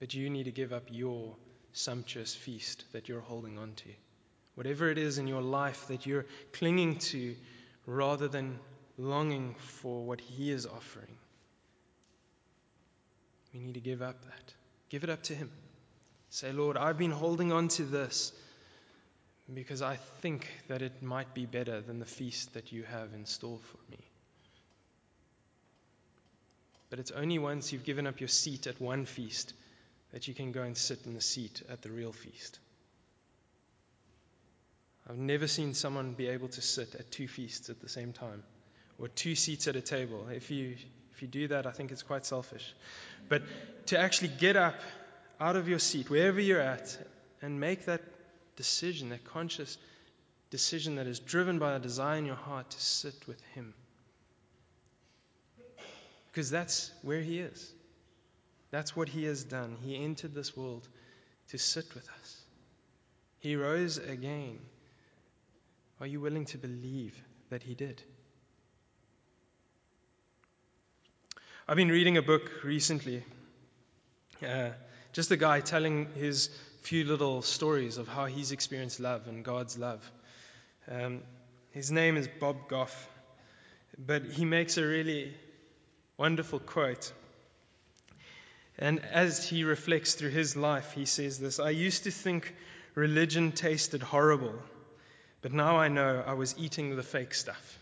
But 0.00 0.14
you 0.14 0.30
need 0.30 0.44
to 0.44 0.52
give 0.52 0.72
up 0.72 0.84
your 0.90 1.36
sumptuous 1.72 2.34
feast 2.34 2.84
that 2.92 3.08
you're 3.08 3.20
holding 3.20 3.58
on 3.58 3.72
to. 3.74 3.88
Whatever 4.54 4.90
it 4.90 4.98
is 4.98 5.18
in 5.18 5.26
your 5.26 5.42
life 5.42 5.88
that 5.88 6.06
you're 6.06 6.26
clinging 6.52 6.98
to 6.98 7.34
rather 7.86 8.28
than 8.28 8.58
longing 8.96 9.56
for 9.58 10.04
what 10.04 10.20
he 10.20 10.50
is 10.50 10.66
offering. 10.66 11.16
We 13.52 13.60
need 13.60 13.74
to 13.74 13.80
give 13.80 14.02
up 14.02 14.20
that. 14.24 14.54
Give 14.88 15.04
it 15.04 15.10
up 15.10 15.22
to 15.24 15.34
Him. 15.34 15.50
Say, 16.30 16.52
Lord, 16.52 16.76
I've 16.76 16.98
been 16.98 17.12
holding 17.12 17.52
on 17.52 17.68
to 17.68 17.84
this 17.84 18.32
because 19.52 19.82
I 19.82 19.96
think 20.20 20.48
that 20.68 20.82
it 20.82 21.02
might 21.02 21.34
be 21.34 21.46
better 21.46 21.80
than 21.80 22.00
the 22.00 22.04
feast 22.04 22.54
that 22.54 22.72
you 22.72 22.82
have 22.82 23.14
in 23.14 23.26
store 23.26 23.60
for 23.62 23.78
me. 23.90 23.98
But 26.94 27.00
it's 27.00 27.10
only 27.10 27.40
once 27.40 27.72
you've 27.72 27.82
given 27.82 28.06
up 28.06 28.20
your 28.20 28.28
seat 28.28 28.68
at 28.68 28.80
one 28.80 29.04
feast 29.04 29.52
that 30.12 30.28
you 30.28 30.32
can 30.32 30.52
go 30.52 30.62
and 30.62 30.76
sit 30.76 31.00
in 31.06 31.14
the 31.14 31.20
seat 31.20 31.60
at 31.68 31.82
the 31.82 31.90
real 31.90 32.12
feast. 32.12 32.60
I've 35.10 35.18
never 35.18 35.48
seen 35.48 35.74
someone 35.74 36.12
be 36.12 36.28
able 36.28 36.46
to 36.46 36.62
sit 36.62 36.94
at 36.94 37.10
two 37.10 37.26
feasts 37.26 37.68
at 37.68 37.80
the 37.80 37.88
same 37.88 38.12
time 38.12 38.44
or 38.96 39.08
two 39.08 39.34
seats 39.34 39.66
at 39.66 39.74
a 39.74 39.80
table. 39.80 40.28
If 40.28 40.52
you 40.52 40.76
if 41.12 41.20
you 41.20 41.26
do 41.26 41.48
that, 41.48 41.66
I 41.66 41.72
think 41.72 41.90
it's 41.90 42.04
quite 42.04 42.26
selfish. 42.26 42.72
But 43.28 43.42
to 43.86 43.98
actually 43.98 44.28
get 44.28 44.54
up 44.54 44.76
out 45.40 45.56
of 45.56 45.68
your 45.68 45.80
seat, 45.80 46.08
wherever 46.08 46.40
you're 46.40 46.60
at, 46.60 46.96
and 47.42 47.58
make 47.58 47.86
that 47.86 48.02
decision, 48.54 49.08
that 49.08 49.24
conscious 49.24 49.78
decision 50.50 50.94
that 50.94 51.08
is 51.08 51.18
driven 51.18 51.58
by 51.58 51.74
a 51.74 51.80
desire 51.80 52.18
in 52.18 52.24
your 52.24 52.36
heart 52.36 52.70
to 52.70 52.80
sit 52.80 53.26
with 53.26 53.42
Him. 53.46 53.74
Because 56.34 56.50
that's 56.50 56.90
where 57.02 57.20
He 57.20 57.38
is. 57.38 57.72
That's 58.72 58.96
what 58.96 59.08
He 59.08 59.22
has 59.26 59.44
done. 59.44 59.76
He 59.84 60.02
entered 60.02 60.34
this 60.34 60.56
world 60.56 60.88
to 61.50 61.58
sit 61.58 61.94
with 61.94 62.08
us. 62.20 62.40
He 63.38 63.54
rose 63.54 63.98
again. 63.98 64.58
Are 66.00 66.08
you 66.08 66.20
willing 66.20 66.46
to 66.46 66.58
believe 66.58 67.14
that 67.50 67.62
He 67.62 67.76
did? 67.76 68.02
I've 71.68 71.76
been 71.76 71.88
reading 71.88 72.16
a 72.16 72.22
book 72.22 72.50
recently. 72.64 73.22
Uh, 74.44 74.70
just 75.12 75.30
a 75.30 75.36
guy 75.36 75.60
telling 75.60 76.08
his 76.16 76.50
few 76.82 77.04
little 77.04 77.42
stories 77.42 77.96
of 77.96 78.08
how 78.08 78.24
he's 78.24 78.50
experienced 78.50 78.98
love 78.98 79.28
and 79.28 79.44
God's 79.44 79.78
love. 79.78 80.10
Um, 80.90 81.20
his 81.70 81.92
name 81.92 82.16
is 82.16 82.28
Bob 82.40 82.68
Goff, 82.68 83.08
but 83.96 84.24
he 84.24 84.44
makes 84.44 84.76
a 84.78 84.84
really 84.84 85.32
wonderful 86.16 86.58
quote. 86.58 87.12
And 88.78 89.00
as 89.04 89.48
he 89.48 89.64
reflects 89.64 90.14
through 90.14 90.30
his 90.30 90.56
life, 90.56 90.92
he 90.92 91.04
says 91.04 91.38
this 91.38 91.60
I 91.60 91.70
used 91.70 92.04
to 92.04 92.10
think 92.10 92.54
religion 92.94 93.52
tasted 93.52 94.02
horrible, 94.02 94.54
but 95.42 95.52
now 95.52 95.76
I 95.76 95.88
know 95.88 96.22
I 96.26 96.34
was 96.34 96.54
eating 96.58 96.96
the 96.96 97.02
fake 97.02 97.34
stuff. 97.34 97.78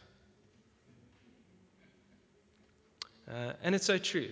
Uh, 3.29 3.53
and 3.63 3.75
it's 3.75 3.87
so 3.87 3.99
true. 3.99 4.29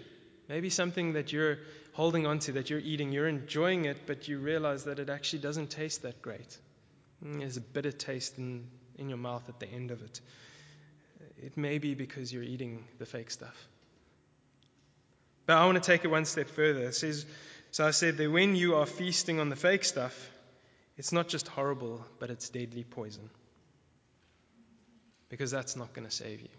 Maybe 0.48 0.68
something 0.68 1.14
that 1.14 1.32
you're 1.32 1.58
holding 1.92 2.26
on 2.26 2.40
to, 2.40 2.52
that 2.52 2.70
you're 2.70 2.80
eating, 2.80 3.12
you're 3.12 3.28
enjoying 3.28 3.84
it, 3.84 3.98
but 4.06 4.28
you 4.28 4.38
realize 4.38 4.84
that 4.84 4.98
it 4.98 5.08
actually 5.08 5.38
doesn't 5.38 5.70
taste 5.70 6.02
that 6.02 6.20
great. 6.20 6.58
Mm, 7.24 7.40
there's 7.40 7.56
a 7.56 7.60
bitter 7.60 7.92
taste 7.92 8.36
in, 8.36 8.66
in 8.98 9.08
your 9.08 9.18
mouth 9.18 9.48
at 9.48 9.60
the 9.60 9.68
end 9.68 9.90
of 9.90 10.02
it. 10.02 10.20
It 11.38 11.56
may 11.56 11.78
be 11.78 11.94
because 11.94 12.32
you're 12.32 12.42
eating 12.42 12.84
the 12.98 13.06
fake 13.06 13.30
stuff. 13.30 13.56
But 15.50 15.56
I 15.56 15.66
want 15.66 15.82
to 15.82 15.84
take 15.84 16.04
it 16.04 16.08
one 16.12 16.26
step 16.26 16.48
further. 16.48 16.82
It 16.82 16.94
says, 16.94 17.26
so 17.72 17.84
I 17.84 17.90
said 17.90 18.18
that 18.18 18.30
when 18.30 18.54
you 18.54 18.76
are 18.76 18.86
feasting 18.86 19.40
on 19.40 19.48
the 19.48 19.56
fake 19.56 19.82
stuff, 19.82 20.14
it's 20.96 21.10
not 21.10 21.26
just 21.26 21.48
horrible, 21.48 22.06
but 22.20 22.30
it's 22.30 22.50
deadly 22.50 22.84
poison. 22.84 23.28
Because 25.28 25.50
that's 25.50 25.74
not 25.74 25.92
going 25.92 26.06
to 26.06 26.14
save 26.14 26.40
you. 26.40 26.50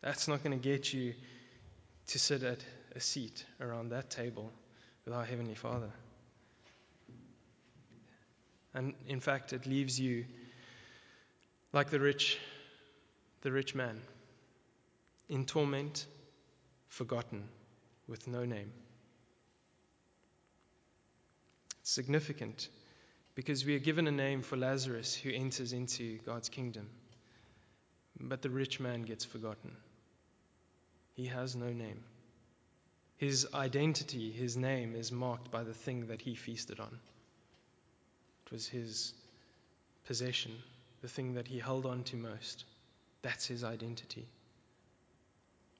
That's 0.00 0.28
not 0.28 0.44
going 0.44 0.56
to 0.56 0.62
get 0.62 0.94
you 0.94 1.14
to 2.06 2.20
sit 2.20 2.44
at 2.44 2.64
a 2.94 3.00
seat 3.00 3.44
around 3.60 3.88
that 3.88 4.10
table 4.10 4.52
with 5.04 5.12
our 5.12 5.24
Heavenly 5.24 5.56
Father. 5.56 5.90
And 8.74 8.94
in 9.08 9.18
fact, 9.18 9.52
it 9.52 9.66
leaves 9.66 9.98
you 9.98 10.24
like 11.72 11.90
the 11.90 11.98
rich, 11.98 12.38
the 13.40 13.50
rich 13.50 13.74
man, 13.74 14.00
in 15.28 15.46
torment, 15.46 16.06
forgotten, 16.94 17.42
with 18.06 18.28
no 18.28 18.44
name. 18.44 18.72
It's 21.80 21.90
significant 21.90 22.68
because 23.34 23.66
we 23.66 23.74
are 23.74 23.80
given 23.80 24.06
a 24.06 24.12
name 24.12 24.42
for 24.42 24.56
Lazarus 24.56 25.12
who 25.12 25.30
enters 25.32 25.72
into 25.72 26.18
God's 26.18 26.48
kingdom, 26.48 26.88
but 28.20 28.42
the 28.42 28.50
rich 28.50 28.78
man 28.78 29.02
gets 29.02 29.24
forgotten. 29.24 29.72
He 31.14 31.26
has 31.26 31.56
no 31.56 31.72
name. 31.72 32.04
His 33.16 33.48
identity, 33.52 34.30
his 34.30 34.56
name, 34.56 34.94
is 34.94 35.10
marked 35.10 35.50
by 35.50 35.64
the 35.64 35.74
thing 35.74 36.06
that 36.06 36.22
he 36.22 36.36
feasted 36.36 36.78
on. 36.78 37.00
It 38.46 38.52
was 38.52 38.68
his 38.68 39.12
possession, 40.06 40.52
the 41.02 41.08
thing 41.08 41.34
that 41.34 41.48
he 41.48 41.58
held 41.58 41.86
on 41.86 42.04
to 42.04 42.16
most. 42.16 42.64
That's 43.22 43.46
his 43.46 43.64
identity. 43.64 44.28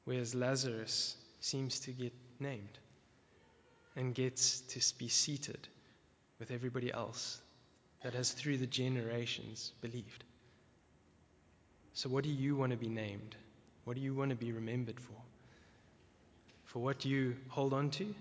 Whereas 0.04 0.34
Lazarus 0.34 1.16
seems 1.40 1.80
to 1.80 1.92
get 1.92 2.12
named 2.38 2.78
and 3.96 4.14
gets 4.14 4.60
to 4.60 4.98
be 4.98 5.08
seated 5.08 5.68
with 6.38 6.50
everybody 6.50 6.92
else 6.92 7.40
that 8.02 8.14
has, 8.14 8.32
through 8.32 8.58
the 8.58 8.66
generations, 8.66 9.72
believed. 9.80 10.24
So, 11.94 12.08
what 12.08 12.24
do 12.24 12.30
you 12.30 12.54
want 12.56 12.72
to 12.72 12.76
be 12.76 12.88
named? 12.88 13.34
What 13.84 13.96
do 13.96 14.02
you 14.02 14.14
want 14.14 14.30
to 14.30 14.36
be 14.36 14.52
remembered 14.52 15.00
for? 15.00 15.16
For 16.64 16.80
what 16.80 17.04
you 17.04 17.36
hold 17.48 17.72
on 17.72 17.90
to? 17.90 18.14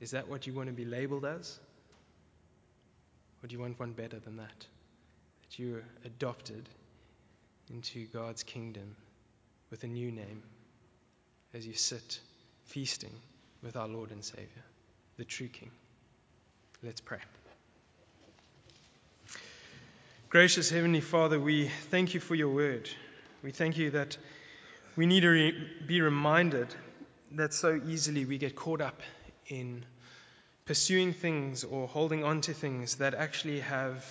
Is 0.00 0.10
that 0.10 0.28
what 0.28 0.46
you 0.46 0.52
want 0.52 0.68
to 0.68 0.74
be 0.74 0.84
labeled 0.84 1.24
as? 1.24 1.58
Or 3.42 3.48
do 3.48 3.54
you 3.54 3.60
want 3.60 3.80
one 3.80 3.92
better 3.92 4.18
than 4.18 4.36
that? 4.36 4.66
That 5.42 5.58
you 5.58 5.76
are 5.76 5.84
adopted 6.04 6.68
into 7.70 8.06
God's 8.08 8.42
kingdom 8.42 8.94
with 9.70 9.84
a 9.84 9.88
new 9.88 10.12
name 10.12 10.42
as 11.54 11.66
you 11.66 11.72
sit 11.72 12.20
feasting 12.64 13.12
with 13.62 13.76
our 13.76 13.86
Lord 13.86 14.10
and 14.10 14.24
Savior, 14.24 14.64
the 15.16 15.24
true 15.24 15.46
King. 15.46 15.70
Let's 16.82 17.00
pray. 17.00 17.18
Gracious 20.28 20.68
Heavenly 20.68 21.00
Father, 21.00 21.38
we 21.38 21.68
thank 21.90 22.12
you 22.12 22.18
for 22.18 22.34
your 22.34 22.48
word. 22.48 22.90
We 23.44 23.52
thank 23.52 23.78
you 23.78 23.92
that 23.92 24.18
we 24.96 25.06
need 25.06 25.20
to 25.20 25.28
re- 25.28 25.68
be 25.86 26.00
reminded 26.00 26.66
that 27.32 27.54
so 27.54 27.80
easily 27.86 28.24
we 28.24 28.38
get 28.38 28.56
caught 28.56 28.80
up 28.80 29.00
in 29.46 29.84
pursuing 30.66 31.12
things 31.12 31.62
or 31.62 31.86
holding 31.86 32.24
on 32.24 32.40
to 32.42 32.52
things 32.52 32.96
that 32.96 33.14
actually 33.14 33.60
have 33.60 34.04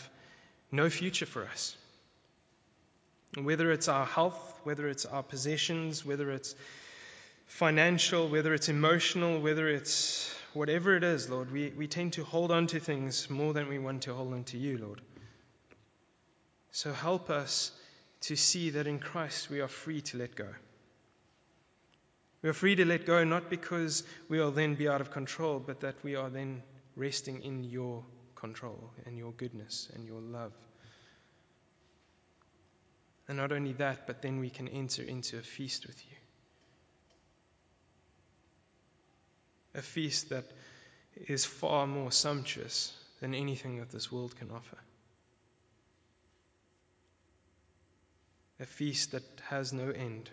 no 0.72 0.89
future 0.89 1.26
for 1.26 1.44
us. 1.46 1.76
Whether 3.36 3.72
it's 3.72 3.89
our 3.89 4.06
health, 4.06 4.62
whether 4.64 4.88
it's 4.88 5.06
our 5.06 5.24
possessions, 5.24 6.06
whether 6.06 6.32
it's 6.32 6.56
financial, 7.54 8.28
whether 8.30 8.51
it's 8.51 8.68
emotional, 8.68 9.39
whether 9.39 9.70
it's 9.70 10.34
whatever 10.54 10.95
it 10.95 11.04
is, 11.04 11.30
Lord, 11.30 11.51
we, 11.51 11.70
we 11.78 11.86
tend 11.86 12.14
to 12.14 12.24
hold 12.24 12.51
on 12.51 12.66
to 12.68 12.80
things 12.80 13.30
more 13.30 13.54
than 13.54 13.70
we 13.70 13.78
want 13.78 14.01
to 14.04 14.14
hold 14.16 14.34
on 14.34 14.43
to 14.45 14.58
you, 14.58 14.80
Lord. 14.80 14.99
So 16.72 16.91
help 16.91 17.30
us 17.30 17.72
to 18.22 18.36
see 18.36 18.72
that 18.72 18.88
in 18.88 18.97
Christ 18.97 19.51
we 19.51 19.62
are 19.62 19.68
free 19.68 20.01
to 20.01 20.18
let 20.18 20.36
go. 20.36 20.47
We 22.41 22.49
are 22.49 22.54
free 22.54 22.76
to 22.76 22.86
let 22.86 23.06
go 23.06 23.24
not 23.24 23.51
because 23.51 24.01
we 24.30 24.39
will 24.39 24.51
then 24.51 24.74
be 24.74 24.89
out 24.89 24.99
of 24.99 25.12
control, 25.12 25.60
but 25.60 25.82
that 25.82 25.95
we 26.04 26.16
are 26.16 26.32
then 26.32 26.64
resting 26.95 27.43
in 27.43 27.64
your 27.64 28.04
control 28.34 28.91
and 29.06 29.16
your 29.16 29.32
goodness 29.32 29.91
and 29.93 30.08
your 30.08 30.22
love. 30.22 30.54
And 33.28 33.38
not 33.38 33.51
only 33.51 33.74
that, 33.74 34.08
but 34.08 34.24
then 34.24 34.39
we 34.39 34.49
can 34.49 34.68
enter 34.68 35.04
into 35.04 35.38
a 35.38 35.43
feast 35.43 35.86
with 35.86 36.04
you. 36.10 36.18
A 39.76 39.82
feast 39.82 40.30
that 40.30 40.45
is 41.28 41.45
far 41.45 41.88
more 41.88 42.11
sumptuous 42.11 42.93
than 43.21 43.34
anything 43.34 43.80
that 43.80 43.91
this 43.91 44.11
world 44.11 44.36
can 44.36 44.51
offer. 44.51 44.78
a 48.63 48.65
feast 48.65 49.11
that 49.11 49.24
has 49.49 49.74
no 49.74 49.89
end. 49.89 50.30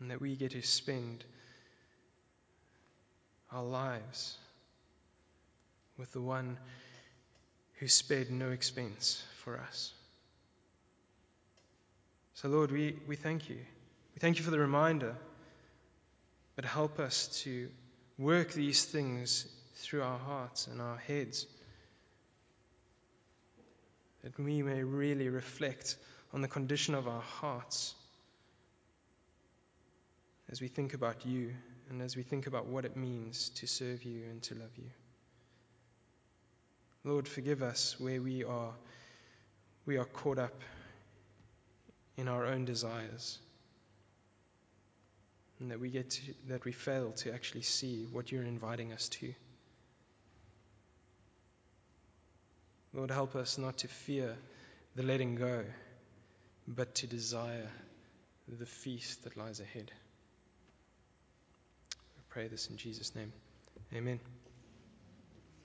And 0.00 0.10
that 0.10 0.20
we 0.20 0.36
get 0.36 0.52
to 0.52 0.62
spend 0.62 1.24
our 3.50 3.64
lives 3.64 4.36
with 5.96 6.12
the 6.12 6.20
one 6.20 6.58
who 7.78 7.88
spared 7.88 8.30
no 8.30 8.50
expense 8.50 9.22
for 9.42 9.58
us. 9.58 9.92
So, 12.34 12.48
Lord, 12.48 12.70
we, 12.70 12.96
we 13.08 13.16
thank 13.16 13.48
you. 13.48 13.56
We 13.56 14.20
thank 14.20 14.38
you 14.38 14.44
for 14.44 14.50
the 14.50 14.58
reminder, 14.60 15.16
but 16.58 16.64
help 16.64 16.98
us 16.98 17.28
to 17.44 17.68
work 18.18 18.52
these 18.52 18.84
things 18.84 19.46
through 19.76 20.02
our 20.02 20.18
hearts 20.18 20.66
and 20.66 20.80
our 20.80 20.96
heads 20.96 21.46
that 24.24 24.36
we 24.40 24.60
may 24.60 24.82
really 24.82 25.28
reflect 25.28 25.94
on 26.34 26.42
the 26.42 26.48
condition 26.48 26.96
of 26.96 27.06
our 27.06 27.20
hearts 27.20 27.94
as 30.50 30.60
we 30.60 30.66
think 30.66 30.94
about 30.94 31.24
you 31.24 31.54
and 31.90 32.02
as 32.02 32.16
we 32.16 32.24
think 32.24 32.48
about 32.48 32.66
what 32.66 32.84
it 32.84 32.96
means 32.96 33.50
to 33.50 33.68
serve 33.68 34.02
you 34.02 34.24
and 34.28 34.42
to 34.42 34.54
love 34.56 34.76
you. 34.76 34.90
Lord, 37.04 37.28
forgive 37.28 37.62
us 37.62 37.94
where 38.00 38.20
we 38.20 38.42
are 38.42 38.72
we 39.86 39.96
are 39.96 40.06
caught 40.06 40.40
up 40.40 40.60
in 42.16 42.26
our 42.26 42.46
own 42.46 42.64
desires 42.64 43.38
and 45.60 45.70
that 45.70 45.80
we 45.80 45.90
get 45.90 46.10
to, 46.10 46.20
that 46.48 46.64
we 46.64 46.72
fail 46.72 47.12
to 47.12 47.32
actually 47.32 47.62
see 47.62 48.06
what 48.12 48.30
you're 48.30 48.44
inviting 48.44 48.92
us 48.92 49.08
to. 49.08 49.32
Lord, 52.94 53.10
help 53.10 53.36
us 53.36 53.58
not 53.58 53.78
to 53.78 53.88
fear 53.88 54.34
the 54.96 55.02
letting 55.02 55.34
go, 55.34 55.64
but 56.66 56.94
to 56.96 57.06
desire 57.06 57.68
the 58.48 58.66
feast 58.66 59.24
that 59.24 59.36
lies 59.36 59.60
ahead. 59.60 59.90
We 62.16 62.22
pray 62.30 62.48
this 62.48 62.68
in 62.68 62.76
Jesus' 62.76 63.14
name. 63.14 63.32
Amen. 63.94 64.20